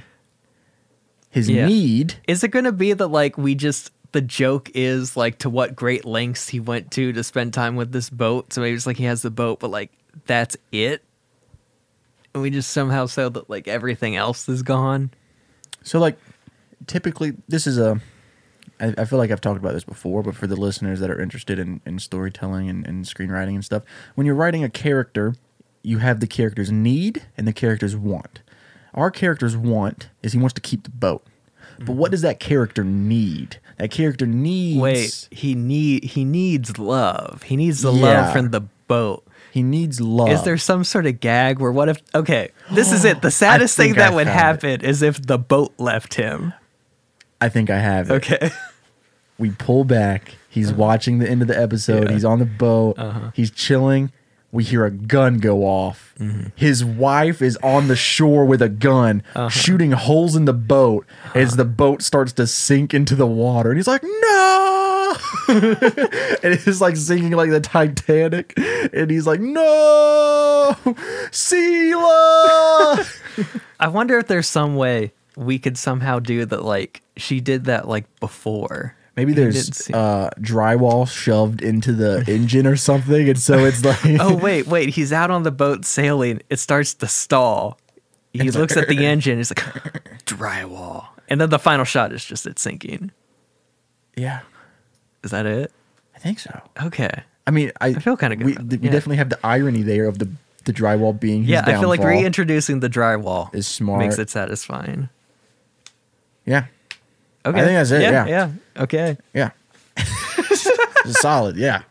[1.30, 1.66] His Yeah.
[1.66, 5.48] need is it going to be that like we just the joke is like to
[5.50, 8.52] what great lengths he went to to spend time with this boat?
[8.52, 9.92] So maybe it's like he has the boat, but like
[10.26, 11.04] that's it.
[12.34, 15.10] And we just somehow show that like everything else is gone.
[15.82, 16.18] So like
[16.86, 18.00] typically this is a
[18.80, 21.20] I, I feel like I've talked about this before, but for the listeners that are
[21.20, 23.82] interested in, in storytelling and, and screenwriting and stuff,
[24.14, 25.34] when you're writing a character,
[25.82, 28.40] you have the character's need and the character's want.
[28.94, 31.24] Our character's want is he wants to keep the boat.
[31.78, 32.10] But what mm-hmm.
[32.12, 33.58] does that character need?
[33.78, 37.42] That character needs Wait, he need he needs love.
[37.44, 38.02] He needs the Yeah.
[38.02, 39.24] love from the boat.
[39.52, 40.28] he needs love.
[40.28, 43.22] Is there some sort of gag where what if okay, this is it.
[43.22, 46.52] The saddest thing that I would happen is if the boat left him.
[47.40, 48.14] I think I have it.
[48.14, 48.50] Okay.
[49.38, 50.36] we pull back.
[50.50, 50.78] He's uh-huh.
[50.78, 52.08] watching the end of the episode.
[52.08, 52.12] Yeah.
[52.12, 52.98] He's on the boat.
[52.98, 53.30] Uh-huh.
[53.34, 54.12] He's chilling.
[54.52, 56.14] We hear a gun go off.
[56.56, 59.48] His wife is on the shore with a gun, uh-huh.
[59.48, 63.70] shooting holes in the boat as the boat starts to sink into the water.
[63.70, 65.16] And he's like, no!
[65.48, 65.78] and
[66.42, 68.54] it's like singing like the Titanic.
[68.92, 70.76] And he's like, no!
[71.32, 73.04] Sheila!
[73.80, 77.88] I wonder if there's some way we could somehow do that like she did that
[77.88, 78.96] like before.
[79.20, 83.28] Maybe there's uh, drywall shoved into the engine or something.
[83.28, 83.98] And so it's like.
[84.18, 86.40] Oh wait, wait, he's out on the boat sailing.
[86.48, 87.78] It starts to stall.
[88.32, 91.08] He It's looks like- at the engine, he's like drywall.
[91.28, 93.12] And then the final shot is just it sinking.
[94.16, 94.40] Yeah,
[95.22, 95.70] Is that it?
[96.16, 96.58] I think so.
[96.82, 97.10] Okay.
[97.46, 98.90] I mean, I, feel kinda good We, about we yeah.
[98.90, 100.30] definitely have the irony there of the
[100.64, 103.98] the drywall being his yeah, I feel like reintroducing the drywall Is smart.
[104.00, 105.08] Makes it satisfying.
[106.46, 106.66] Yeah,
[107.46, 107.58] Okay.
[107.60, 108.26] I think that's it, yeah.
[108.26, 108.50] Yeah.
[108.76, 109.16] Okay.
[109.34, 109.50] yeah.
[111.06, 111.56] Solid.
[111.56, 111.82] Yeah.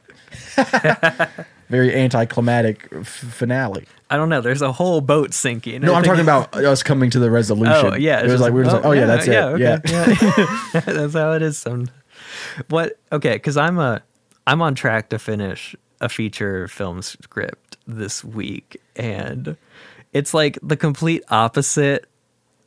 [1.69, 3.85] very anticlimactic f- finale.
[4.09, 4.41] I don't know.
[4.41, 5.81] There's a whole boat sinking.
[5.81, 7.93] No, I I'm talking about us coming to the resolution.
[7.93, 9.35] Oh yeah, it was like we were like, oh, oh yeah, that's it.
[9.35, 10.79] okay, Yeah, yeah.
[10.85, 11.57] that's how it is.
[11.59, 11.89] Some
[12.69, 12.97] what?
[13.11, 14.01] Okay, because I'm a
[14.47, 19.55] I'm on track to finish a feature film script this week, and
[20.11, 22.05] it's like the complete opposite.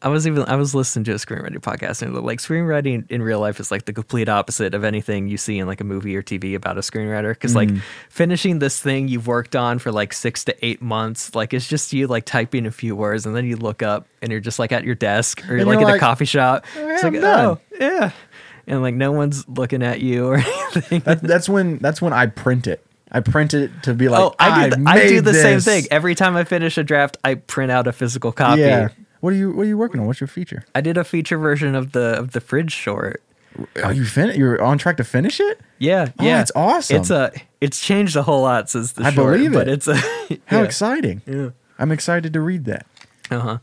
[0.02, 3.38] I was even I was listening to a screenwriting podcast and like screenwriting in real
[3.38, 6.22] life is like the complete opposite of anything you see in like a movie or
[6.22, 7.80] TV about a screenwriter because like mm.
[8.08, 11.92] finishing this thing you've worked on for like six to eight months like it's just
[11.92, 14.72] you like typing a few words and then you look up and you're just like
[14.72, 16.66] at your desk or you're like you're in a coffee shop.
[16.76, 18.10] Oh, it's I'm like oh yeah.
[18.66, 21.00] And like no one's looking at you or anything.
[21.00, 22.84] That, that's when that's when I print it.
[23.14, 25.84] I print it to be like, oh I do the, I do the same thing.
[25.92, 28.62] Every time I finish a draft I print out a physical copy.
[28.62, 28.88] Yeah.
[29.22, 30.06] What are you What are you working on?
[30.06, 30.64] What's your feature?
[30.74, 33.22] I did a feature version of the of the fridge short
[33.82, 35.60] Are you fin- You're on track to finish it?
[35.78, 36.96] Yeah, Oh, yeah, It's awesome.
[36.98, 39.72] It's a it's changed a whole lot since the I short, believe but it.
[39.74, 39.96] it's a
[40.46, 40.62] How yeah.
[40.64, 41.22] exciting!
[41.26, 41.50] Yeah.
[41.78, 42.86] I'm excited to read that.
[43.30, 43.58] Uh-huh.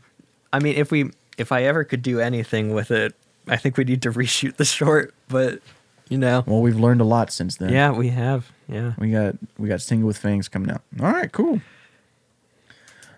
[0.52, 3.14] I mean, if we if I ever could do anything with it,
[3.46, 5.14] I think we need to reshoot the short.
[5.28, 5.60] But
[6.08, 7.70] you know, Well, we've learned a lot since then.
[7.72, 8.50] yeah, we have.
[8.68, 10.82] Yeah, We got we got Single with Fangs coming out.
[11.00, 11.60] All right, cool.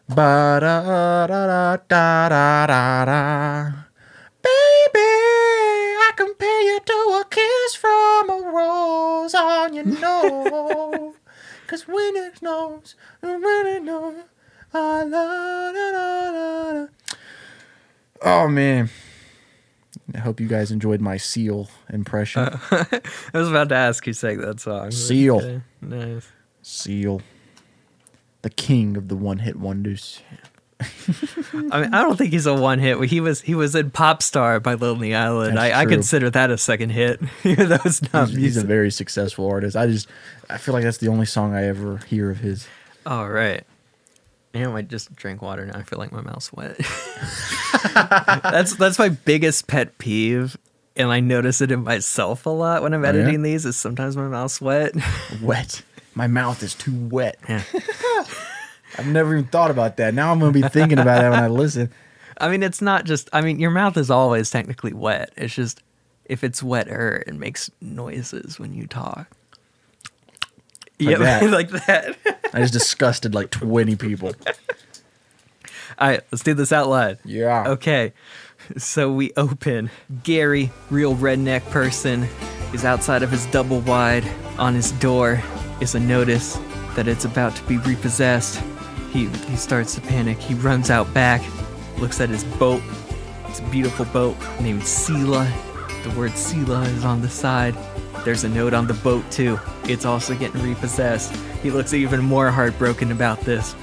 [0.09, 3.71] Ba da da da da da da da.
[4.43, 11.15] Baby, I compare you to a kiss from a rose on your nose.
[11.67, 14.17] Cause when it snows, when it knows,
[14.75, 16.87] I love da, da, da, da.
[18.23, 18.91] Oh man.
[20.15, 22.43] I hope you guys enjoyed my seal impression.
[22.71, 23.01] I
[23.33, 24.91] was about to ask who sang that song.
[24.91, 25.37] Seal.
[25.37, 26.27] Okay, nice.
[26.61, 27.23] seal.
[28.43, 30.21] The king of the one hit wonders.
[30.81, 33.01] I mean, I don't think he's a one hit.
[33.09, 35.57] He was he was in Pop Star by Lonely Island.
[35.57, 35.93] That's I, I true.
[35.93, 38.67] consider that a second hit, even though it's not He's, he's a music.
[38.67, 39.77] very successful artist.
[39.77, 40.09] I just
[40.51, 42.67] I feel like that's the only song I ever hear of his.
[43.07, 43.63] All right.
[44.55, 45.79] You know, I just drank water now.
[45.79, 46.77] I feel like my mouth's wet.
[47.95, 50.57] that's that's my biggest pet peeve,
[50.97, 53.21] and I notice it in myself a lot when I'm Oh, yeah?
[53.21, 53.65] editing these.
[53.67, 54.95] Is sometimes my mouth's wet.
[55.41, 55.83] Wet.
[56.15, 57.39] My mouth is too wet.
[57.49, 57.63] Yeah.
[58.99, 60.15] I've never even thought about that.
[60.15, 61.91] Now I'm gonna be thinking about that when I listen.
[62.39, 63.29] I mean, it's not just.
[63.33, 65.33] I mean, your mouth is always technically wet.
[65.37, 65.83] It's just
[66.27, 69.29] if it's wetter, it makes noises when you talk.
[71.01, 71.51] Like yeah, that.
[71.51, 72.17] like that.
[72.53, 74.35] I just disgusted like 20 people.
[75.99, 77.19] All right, let's do this out loud.
[77.25, 77.69] Yeah.
[77.69, 78.13] Okay,
[78.77, 79.91] so we open.
[80.23, 82.29] Gary, real redneck person,
[82.73, 84.25] is outside of his double wide.
[84.59, 85.43] On his door
[85.83, 86.59] is a notice
[86.95, 88.63] that it's about to be repossessed.
[89.11, 90.39] He he starts to panic.
[90.39, 91.43] He runs out back,
[91.99, 92.83] looks at his boat.
[93.49, 95.51] It's a beautiful boat named Sela.
[96.05, 97.75] The word Sela is on the side.
[98.25, 99.59] There's a note on the boat too.
[99.85, 101.35] It's also getting repossessed.
[101.63, 103.75] He looks even more heartbroken about this.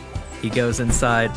[0.42, 1.32] He goes inside.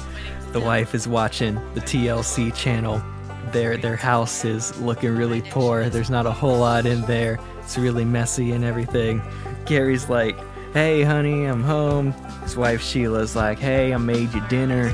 [0.52, 3.02] The wife is watching the TLC channel.
[3.50, 5.90] Their their house is looking really poor.
[5.90, 7.40] There's not a whole lot in there.
[7.58, 9.20] It's really messy and everything.
[9.66, 10.36] Gary's like,
[10.72, 12.12] "Hey, honey, I'm home."
[12.42, 14.92] His wife Sheila's like, "Hey, I made you dinner."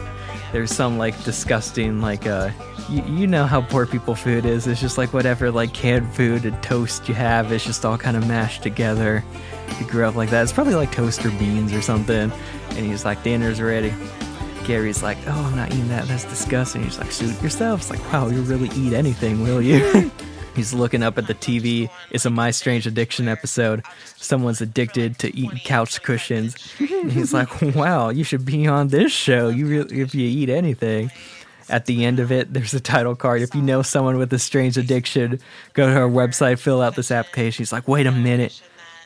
[0.52, 2.50] There's some like disgusting like uh
[2.88, 4.66] you, you know how poor people food is.
[4.66, 7.52] It's just like whatever like canned food and toast you have.
[7.52, 9.22] It's just all kind of mashed together.
[9.76, 10.42] He grew up like that.
[10.42, 12.32] It's probably like toaster beans or something.
[12.70, 13.92] And he's like, dinner's ready.
[14.64, 16.06] Gary's like, oh, I'm not eating that.
[16.08, 16.82] That's disgusting.
[16.82, 17.80] He's like, suit yourself.
[17.80, 20.10] It's like, wow, you really eat anything, will you?
[20.58, 21.88] He's looking up at the TV.
[22.10, 23.84] It's a My Strange Addiction episode.
[24.16, 26.56] Someone's addicted to eating couch cushions.
[26.80, 29.50] And he's like, wow, you should be on this show.
[29.50, 31.12] You really, if you eat anything.
[31.68, 33.40] At the end of it, there's a title card.
[33.40, 35.38] If you know someone with a strange addiction,
[35.74, 37.62] go to our website, fill out this application.
[37.62, 38.60] He's like, wait a minute.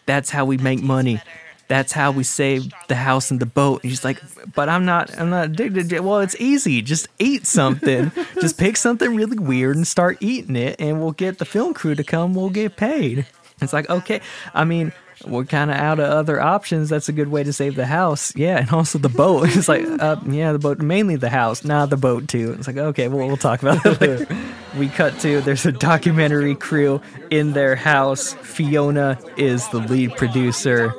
[0.07, 1.20] That's how we make money.
[1.69, 3.83] That's how we save the house and the boat.
[3.83, 4.21] And he's like,
[4.55, 6.01] but I'm not, I'm not addicted.
[6.01, 6.83] Well, it's easy.
[6.83, 8.13] Just eat something.
[8.41, 11.95] Just pick something really weird and start eating it, and we'll get the film crew
[11.95, 12.35] to come.
[12.35, 13.27] We'll get paid.
[13.61, 14.21] It's like, okay.
[14.53, 14.93] I mean,
[15.27, 16.89] we're kind of out of other options.
[16.89, 18.35] That's a good way to save the house.
[18.35, 19.51] Yeah, and also the boat.
[19.63, 22.55] It's like, uh, yeah, the boat, mainly the house, not the boat too.
[22.59, 24.27] It's like, okay, well, we'll talk about it later.
[24.79, 27.01] we cut to there's a documentary crew
[27.31, 28.33] in their house.
[28.35, 30.95] Fiona is the lead producer,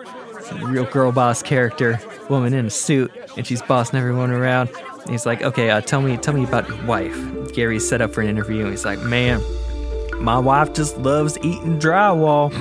[0.64, 4.70] real girl boss character, woman in a suit, and she's bossing everyone around.
[5.02, 7.16] And he's like, okay, uh, tell me, tell me about your wife.
[7.54, 9.42] Gary's set up for an interview, and he's like, man,
[10.20, 12.52] my wife just loves eating drywall.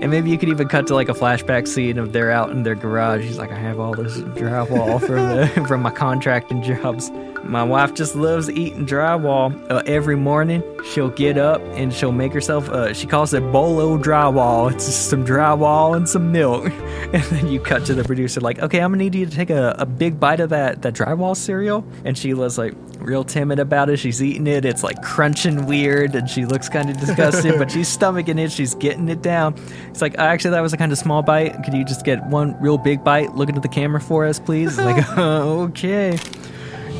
[0.00, 2.62] And maybe you could even cut to like a flashback scene of they're out in
[2.62, 3.24] their garage.
[3.24, 7.10] He's like, I have all this drywall from the from my contracting jobs.
[7.44, 9.58] My wife just loves eating drywall.
[9.70, 10.62] Uh, every morning,
[10.92, 12.68] she'll get up and she'll make herself.
[12.68, 14.72] Uh, she calls it bolo drywall.
[14.72, 16.72] It's just some drywall and some milk.
[17.08, 19.48] And then you cut to the producer, like, okay, I'm gonna need you to take
[19.48, 21.82] a, a big bite of that that drywall cereal.
[22.04, 23.96] And she Sheila's like real timid about it.
[23.96, 24.64] She's eating it.
[24.64, 28.52] It's like crunching weird, and she looks kind of disgusted, but she's stomaching it.
[28.52, 29.54] She's getting it down.
[29.88, 31.62] It's like, actually, that was a kind of small bite.
[31.64, 33.34] Could you just get one real big bite?
[33.34, 34.78] Look into the camera for us, please.
[34.78, 36.18] Like, okay.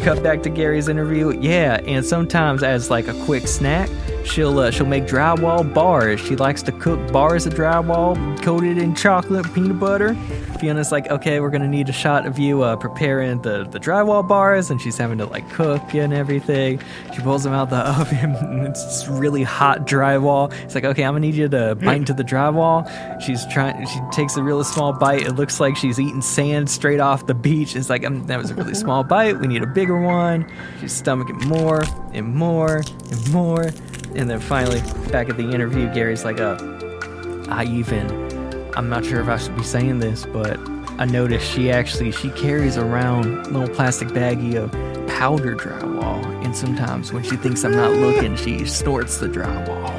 [0.02, 1.38] Cut back to Gary's interview.
[1.40, 3.90] Yeah, and sometimes as like a quick snack,
[4.28, 6.20] she'll uh, she'll make drywall bars.
[6.20, 10.14] She likes to cook bars of drywall coated in chocolate peanut butter.
[10.60, 14.26] Fiona's like, okay, we're gonna need a shot of you uh, preparing the the drywall
[14.26, 16.80] bars, and she's having to like cook and everything.
[17.14, 18.34] She pulls them out the oven.
[18.36, 20.52] and it's really hot drywall.
[20.64, 22.88] It's like, okay, I'm gonna need you to bite into the drywall.
[23.20, 23.86] She's trying.
[23.86, 25.22] She takes a really small bite.
[25.22, 27.76] It looks like she's eating sand straight off the beach.
[27.76, 29.38] It's like um, that was a really small bite.
[29.38, 30.50] We need a bigger one.
[30.80, 33.70] She's stomaching more and more and more.
[34.18, 34.80] And then finally,
[35.12, 36.58] back at the interview, Gary's like, uh,
[37.48, 38.10] I even,
[38.74, 40.58] I'm not sure if I should be saying this, but
[40.98, 44.72] I noticed she actually, she carries around a little plastic baggie of
[45.08, 46.24] powder drywall.
[46.44, 49.94] And sometimes when she thinks I'm not looking, she snorts the drywall.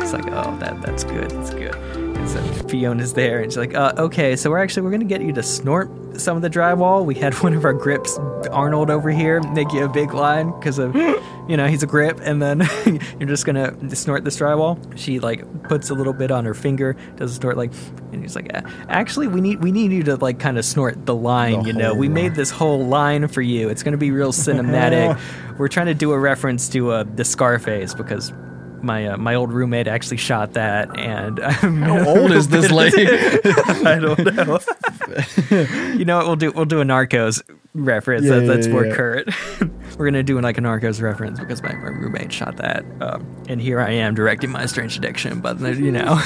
[0.00, 1.74] It's like, oh, that that's good, that's good.
[1.76, 5.20] And so Fiona's there, and she's like, uh, okay, so we're actually we're gonna get
[5.20, 5.88] you to snort
[6.18, 7.04] some of the drywall.
[7.04, 8.18] We had one of our grips,
[8.50, 10.94] Arnold, over here, make you a big line because of,
[11.48, 12.68] you know, he's a grip, and then
[13.18, 14.78] you're just gonna snort this drywall.
[14.96, 17.72] She like puts a little bit on her finger, does a snort like,
[18.12, 21.06] and he's like, "Uh, actually, we need we need you to like kind of snort
[21.06, 21.62] the line.
[21.62, 22.14] The you know, we line.
[22.14, 23.68] made this whole line for you.
[23.68, 25.18] It's gonna be real cinematic.
[25.58, 28.32] we're trying to do a reference to uh, the Scarface because.
[28.86, 33.08] My, uh, my old roommate actually shot that, and How old is this lady?
[33.84, 34.60] I don't know.
[35.94, 36.26] you know what?
[36.26, 37.42] We'll do we'll do a Narcos
[37.74, 38.26] reference.
[38.26, 38.94] Yeah, that, that's yeah, more yeah.
[38.94, 39.28] current.
[39.98, 43.60] We're gonna do like a Narcos reference because my, my roommate shot that, um, and
[43.60, 45.40] here I am directing my strange addiction.
[45.40, 46.16] But you know,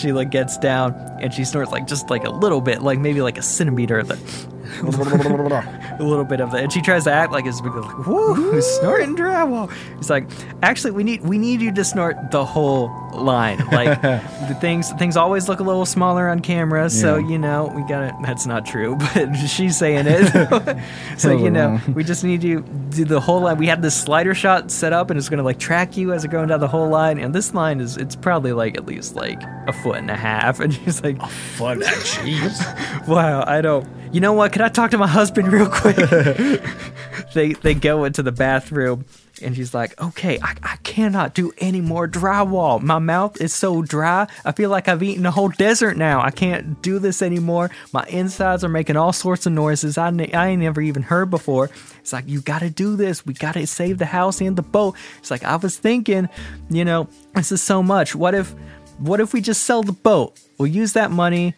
[0.00, 3.20] she like gets down and she snorts like just like a little bit, like maybe
[3.20, 4.57] like a centimeter of the.
[4.82, 8.60] a little bit of it, and she tries to act like it's big, like whoo,
[8.60, 9.70] snorting drywall.
[9.98, 10.28] It's like,
[10.62, 13.58] actually, we need we need you to snort the whole line.
[13.72, 17.28] Like the things things always look a little smaller on camera, so Yeah.
[17.28, 18.14] you know we got it.
[18.22, 20.78] That's not true, but she's saying it.
[21.18, 23.58] so you know, we just need you to do the whole line.
[23.58, 26.30] We had this slider shot set up, and it's gonna like track you as you're
[26.32, 27.18] going down the whole line.
[27.18, 30.60] And this line is it's probably like at least like a foot and a half,
[30.60, 31.20] and she's like,
[31.56, 31.80] Fun.
[31.80, 33.06] Jeez.
[33.08, 33.86] Wow, I don't.
[34.10, 34.52] You know what?
[34.52, 35.96] Can I talk to my husband real quick?
[37.34, 39.04] they they go into the bathroom,
[39.42, 42.80] and she's like, "Okay, I, I cannot do any more drywall.
[42.80, 44.26] My mouth is so dry.
[44.46, 46.22] I feel like I've eaten a whole desert now.
[46.22, 47.70] I can't do this anymore.
[47.92, 51.30] My insides are making all sorts of noises I ne- I ain't never even heard
[51.30, 53.26] before." It's like you got to do this.
[53.26, 54.96] We got to save the house and the boat.
[55.18, 56.30] It's like I was thinking,
[56.70, 58.14] you know, this is so much.
[58.14, 58.54] What if,
[58.96, 60.40] what if we just sell the boat?
[60.56, 61.54] We'll use that money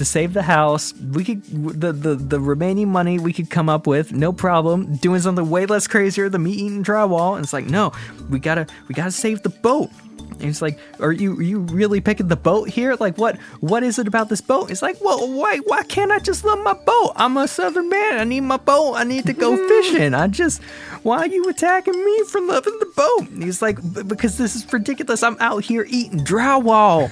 [0.00, 0.94] to save the house.
[0.94, 1.44] We could
[1.78, 5.66] the, the the remaining money we could come up with, no problem, doing something way
[5.66, 7.36] less crazier than me eating drywall.
[7.36, 7.92] And it's like, no,
[8.30, 9.90] we gotta we gotta save the boat.
[10.32, 12.94] And it's like, are you are you really picking the boat here?
[12.98, 14.70] Like, what what is it about this boat?
[14.70, 17.12] It's like, well, why why can't I just love my boat?
[17.16, 18.18] I'm a southern man.
[18.18, 18.94] I need my boat.
[18.94, 20.14] I need to go fishing.
[20.14, 20.62] I just
[21.02, 23.30] why are you attacking me for loving the boat?
[23.30, 25.22] And he's like, because this is ridiculous.
[25.22, 27.10] I'm out here eating drywall.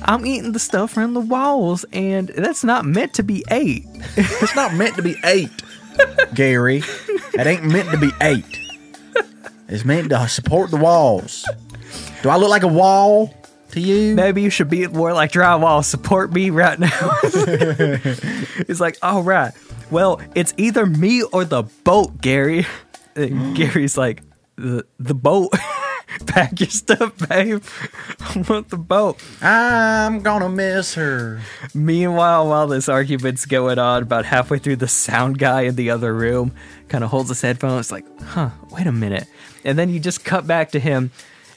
[0.02, 3.84] I'm eating the stuff from the walls, and that's not meant to be ate.
[4.16, 5.62] It's not meant to be ate,
[6.34, 6.82] Gary.
[7.34, 8.44] It ain't meant to be ate.
[9.68, 11.44] It's meant to support the walls.
[12.22, 13.34] Do I look like a wall
[13.72, 14.14] to you?
[14.14, 15.84] Maybe you should be more like drywall.
[15.84, 17.10] Support me right now.
[18.66, 19.52] He's like, all right.
[19.90, 22.66] Well, it's either me or the boat, Gary.
[23.14, 24.22] And Gary's like,
[24.56, 25.52] the the boat.
[26.26, 27.62] Pack your stuff, babe.
[28.20, 29.20] I want the boat.
[29.42, 31.40] I'm gonna miss her.
[31.74, 36.14] Meanwhile, while this argument's going on, about halfway through, the sound guy in the other
[36.14, 36.52] room
[36.88, 39.26] kind of holds his headphones, like, huh, wait a minute.
[39.64, 41.10] And then you just cut back to him.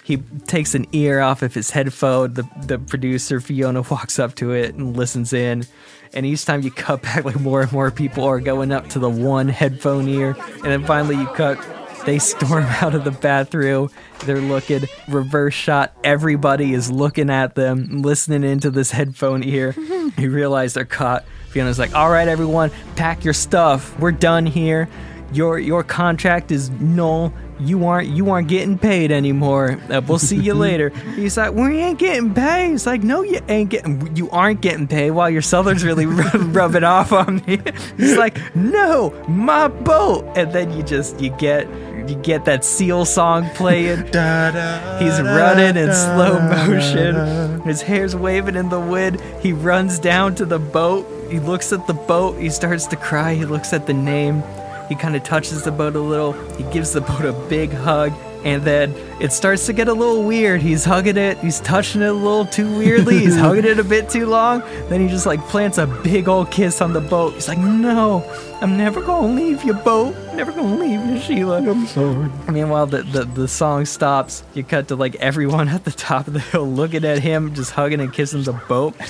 [0.09, 2.33] He takes an ear off of his headphone.
[2.33, 5.67] The, the producer, Fiona, walks up to it and listens in.
[6.15, 8.97] And each time you cut back, like more and more people are going up to
[8.97, 10.35] the one headphone ear.
[10.55, 11.59] And then finally you cut
[12.05, 13.91] they storm out of the bathroom.
[14.25, 15.93] They're looking reverse shot.
[16.03, 19.75] Everybody is looking at them, listening into this headphone ear.
[20.17, 21.23] you realize they're caught.
[21.49, 23.99] Fiona's like, "All right, everyone, pack your stuff.
[23.99, 24.89] We're done here.
[25.31, 27.33] Your your contract is null.
[27.59, 29.77] You aren't you aren't getting paid anymore.
[29.89, 33.39] Uh, we'll see you later." He's like, "We ain't getting paid." He's like, "No, you
[33.49, 34.15] ain't getting.
[34.15, 37.59] You aren't getting paid." While your seller's really rub- rubbing off on me.
[37.97, 41.67] He's like, "No, my boat." And then you just you get
[42.09, 43.97] you get that seal song playing.
[44.05, 47.61] He's running in slow motion.
[47.61, 49.21] His hair's waving in the wind.
[49.41, 51.05] He runs down to the boat.
[51.29, 52.39] He looks at the boat.
[52.39, 53.35] He starts to cry.
[53.35, 54.41] He looks at the name.
[54.89, 56.33] He kind of touches the boat a little.
[56.57, 58.11] He gives the boat a big hug.
[58.43, 60.61] And then it starts to get a little weird.
[60.61, 61.37] He's hugging it.
[61.39, 63.19] He's touching it a little too weirdly.
[63.19, 64.61] He's hugging it a bit too long.
[64.87, 67.33] Then he just like plants a big old kiss on the boat.
[67.33, 68.23] He's like, "No,
[68.61, 70.15] I'm never gonna leave you, boat.
[70.35, 72.29] Never gonna leave you, Sheila." I'm sorry.
[72.49, 74.43] Meanwhile, the, the, the song stops.
[74.53, 77.71] You cut to like everyone at the top of the hill looking at him, just
[77.71, 78.95] hugging and kissing the boat.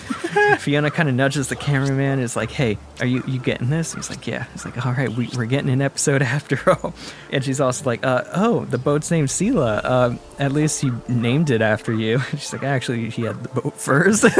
[0.60, 2.20] Fiona kind of nudges the cameraman.
[2.20, 5.10] Is like, "Hey, are you you getting this?" He's like, "Yeah." He's like, "All right,
[5.10, 6.93] we, we're getting an episode after all."
[7.32, 9.78] And she's also like, uh, "Oh, the boat's named Sheila.
[9.84, 9.99] Uh,
[10.39, 14.22] at least he named it after you." She's like, "Actually, he had the boat first.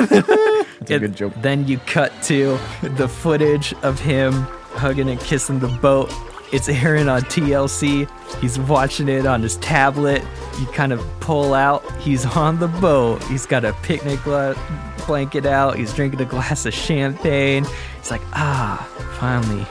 [0.80, 1.34] That's a good joke.
[1.42, 4.34] Then you cut to the footage of him
[4.74, 6.12] hugging and kissing the boat.
[6.52, 8.10] It's airing on TLC.
[8.42, 10.24] He's watching it on his tablet.
[10.60, 11.84] You kind of pull out.
[12.00, 13.22] He's on the boat.
[13.24, 14.56] He's got a picnic gla-
[15.06, 15.78] blanket out.
[15.78, 17.66] He's drinking a glass of champagne.
[18.00, 18.88] He's like, ah,
[19.20, 19.66] finally,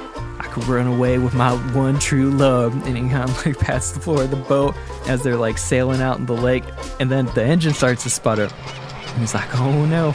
[0.58, 2.74] run away with my one true love.
[2.86, 4.74] And he kind of like pats the floor of the boat
[5.06, 6.64] as they're like sailing out in the lake.
[7.00, 8.48] And then the engine starts to sputter.
[9.08, 10.14] And he's like, oh no.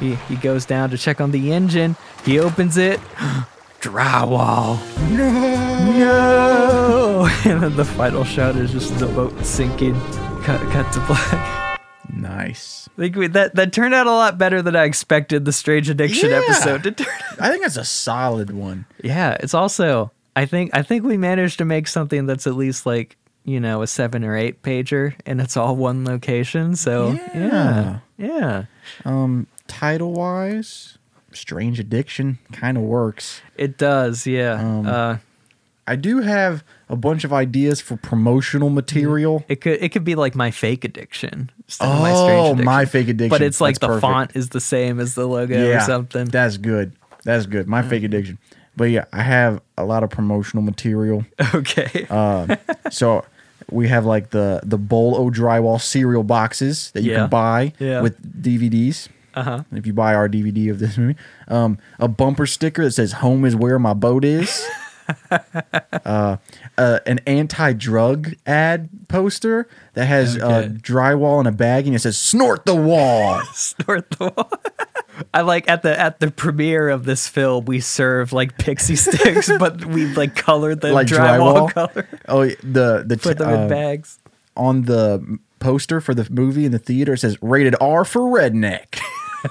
[0.00, 1.96] He, he goes down to check on the engine.
[2.24, 3.00] He opens it.
[3.80, 4.78] Drywall.
[5.10, 5.98] No.
[5.98, 7.28] No.
[7.44, 9.98] And then the final shot is just the boat sinking.
[10.42, 11.67] Cut, cut to black.
[12.12, 12.88] Nice.
[12.96, 15.44] I think we, that that turned out a lot better than I expected.
[15.44, 16.36] The Strange Addiction Yeah.
[16.44, 17.06] episode to turn.
[17.32, 17.40] out.
[17.40, 18.86] I think that's a solid one.
[19.02, 22.86] Yeah, it's also I think I think we managed to make something that's at least
[22.86, 26.76] like you know a seven or eight pager, and it's all one location.
[26.76, 28.64] So yeah, yeah,
[29.04, 30.98] Um, title wise,
[31.32, 33.40] Strange Addiction kind of works.
[33.56, 34.26] it does.
[34.26, 35.16] Yeah, Um, uh,
[35.88, 39.44] I do have a bunch of ideas for promotional material.
[39.48, 42.64] it could it could be like my fake addiction of my Oh, addiction.
[42.64, 43.30] my fake addiction.
[43.30, 44.00] but it's like That's the perfect.
[44.02, 46.26] font is the same as the logo or something.
[46.26, 46.92] That's good.
[47.24, 47.66] That's good.
[47.66, 48.38] My fake addiction.
[48.76, 51.24] But yeah, I have a lot of promotional material.
[51.54, 52.56] okay, Uh,
[52.90, 53.24] so
[53.70, 57.18] we have like the the Bolo drywall cereal boxes that you Yeah.
[57.22, 58.02] can buy Yeah.
[58.02, 59.08] with DVDs.
[59.34, 59.62] uh huh.
[59.72, 61.16] If you buy our DVD of this movie,
[61.48, 64.64] um, a bumper sticker that says "Home is where my boat is."
[66.04, 66.36] uh,
[66.76, 70.68] uh, an anti-drug ad poster that has uh, Okay.
[70.74, 74.50] drywall in a bag and it says "Snort the wall." snort the wall.
[75.34, 79.50] I like at the at the premiere of this film we serve like pixie sticks,
[79.58, 81.72] but we like colored the like drywall, drywall.
[81.72, 82.08] color.
[82.28, 84.18] Oh, the the Put them uh, in bags.
[84.56, 87.14] on the poster for the movie in the theater.
[87.14, 89.00] It says "Rated R for Redneck."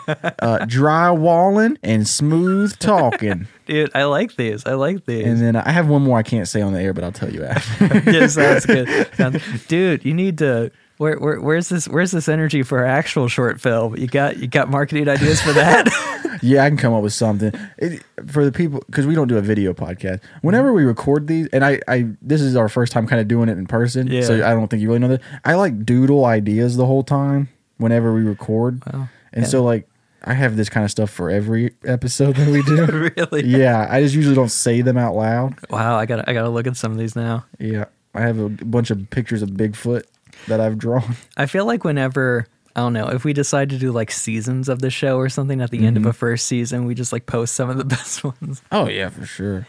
[0.08, 3.48] Uh, drywalling and smooth talking.
[3.66, 4.66] Dude, I like these.
[4.66, 5.26] I like these.
[5.26, 7.32] and then I have one more I can't say on the air, but I'll tell
[7.32, 8.02] you after.
[8.12, 9.10] yeah, sounds good.
[9.16, 10.72] Sounds- Dude, you need to.
[10.98, 11.88] Where, where, where's this?
[11.88, 13.96] Where's this energy for our actual short film?
[13.98, 15.88] You got you got marketing ideas for that?
[16.42, 19.38] yeah, I can come up with something it, for the people because we don't do
[19.38, 20.22] a video podcast.
[20.42, 23.50] Whenever we record these, and I, I this is our first time kind of doing
[23.50, 24.22] it in person, yeah.
[24.22, 25.22] so I don't think you really know that.
[25.46, 29.08] I like doodle ideas the whole time whenever we record, Wow.
[29.34, 29.50] And Yeah.
[29.50, 29.88] so like
[30.24, 32.86] I have this kind of stuff for every episode that we do.
[33.18, 33.46] really?
[33.46, 35.56] yeah, I just usually don't say them out loud.
[35.70, 37.46] Wow, I got I got to look at some of these now.
[37.60, 40.04] Yeah, I have a bunch of pictures of Bigfoot
[40.48, 41.16] that I've drawn.
[41.38, 44.80] I feel like whenever I don't know if we decide to do like seasons of
[44.82, 46.10] the show or something at the end of Mm-hmm.
[46.10, 48.62] a first season, we just like post some of the best ones.
[48.72, 49.66] Oh yeah, for sure.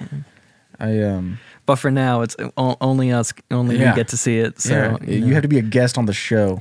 [0.81, 3.91] I um But for now, it's only us, only Yeah.
[3.93, 4.61] we get to see it.
[4.61, 6.59] So yeah, you, you have to be a guest on the show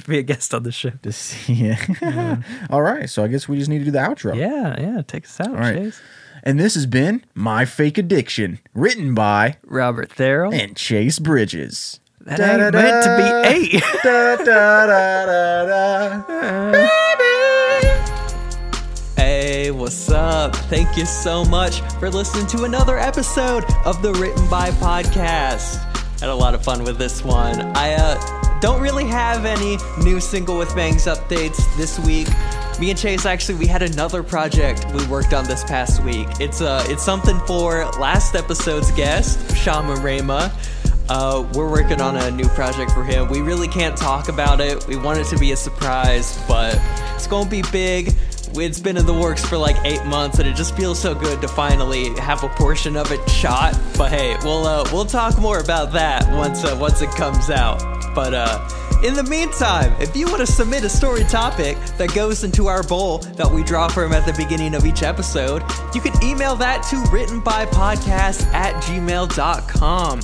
[0.00, 0.90] to be a guest on the show.
[1.02, 2.44] to see it.
[2.70, 4.34] All right, so I guess we just need to do the outro.
[4.36, 5.02] Yeah, yeah.
[5.06, 5.76] Take us out, All right.
[5.76, 6.00] Chase.
[6.44, 10.52] And this has been My Fake Addiction, written by Robert Therrell.
[10.52, 12.00] and Chase Bridges.
[12.22, 13.82] that ain't meant to be eight.
[14.02, 16.72] Da, da, da, da, da.
[16.72, 18.02] Baby.
[19.16, 20.56] Hey, what's up?
[20.56, 25.78] Thank you so much for listening to another episode of the Written by podcast.
[26.20, 27.60] Had a lot of fun with this one.
[27.76, 28.14] I uh,
[28.62, 32.28] don't really have any new single with bangs updates this week.
[32.78, 36.28] Me and Chase actually we had another project we worked on this past week.
[36.38, 40.56] It's uh it's something for last episode's guest, Shama Rama.
[41.08, 43.28] Uh, we're working on a new project for him.
[43.28, 44.86] We really can't talk about it.
[44.86, 46.80] We want it to be a surprise, but
[47.14, 48.14] it's gonna be big.
[48.54, 51.40] It's been in the works for like eight months, and it just feels so good
[51.40, 53.76] to finally have a portion of it shot.
[53.98, 58.01] But hey, we'll uh, we'll talk more about that once uh, once it comes out.
[58.14, 58.68] But uh,
[59.02, 62.82] in the meantime, if you want to submit a story topic that goes into our
[62.82, 65.62] bowl that we draw from at the beginning of each episode,
[65.94, 70.20] you can email that to writtenbypodcast at gmail.com.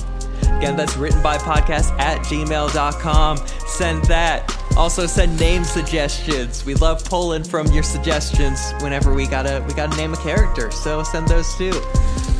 [0.57, 3.37] Again, that's writtenbypodcast by podcast at gmail.com.
[3.67, 4.55] Send that.
[4.77, 6.65] Also send name suggestions.
[6.65, 10.71] We love pulling from your suggestions whenever we gotta we gotta name a character.
[10.71, 11.71] So send those too.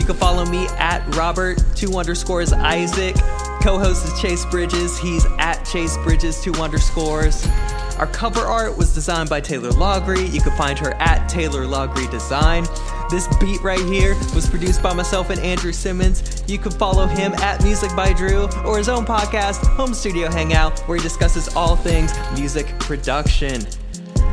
[0.09, 3.15] Can follow me at Robert two underscores Isaac.
[3.61, 4.97] Co-host is Chase Bridges.
[4.97, 7.45] He's at Chase Bridges two underscores.
[7.99, 10.33] Our cover art was designed by Taylor Logry.
[10.33, 12.65] You can find her at Taylor Logry Design.
[13.11, 16.43] This beat right here was produced by myself and Andrew Simmons.
[16.47, 20.79] You can follow him at Music by Drew or his own podcast, Home Studio Hangout,
[20.87, 23.61] where he discusses all things music production.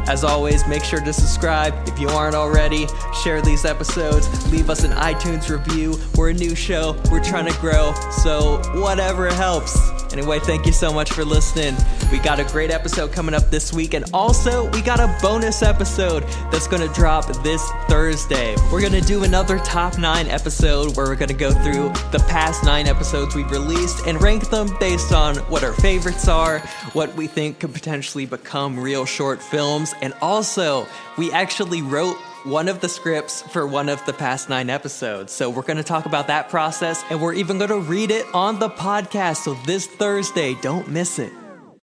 [0.09, 2.87] As always, make sure to subscribe if you aren't already.
[3.25, 4.29] Share these episodes.
[4.53, 5.99] Leave us an iTunes review.
[6.17, 6.97] We're a new show.
[7.11, 7.93] We're trying to grow.
[8.23, 9.75] So, whatever helps.
[10.17, 11.77] Anyway, thank you so much for listening.
[12.11, 15.62] We got a great episode coming up this week, and also we got a bonus
[15.62, 18.57] episode that's going to drop this Thursday.
[18.73, 22.25] We're going to do another top nine episode where we're going to go through the
[22.31, 26.61] past nine episodes we've released and rank them based on what our favorites are,
[26.95, 30.87] what we think could potentially become real short films, and also
[31.19, 32.17] we actually wrote
[32.47, 35.33] one of the scripts for one of the past nine episodes.
[35.33, 38.25] So we're going to talk about that process and we're even going to read it
[38.33, 39.39] on the podcast.
[39.39, 41.33] So this Thursday, don't miss it.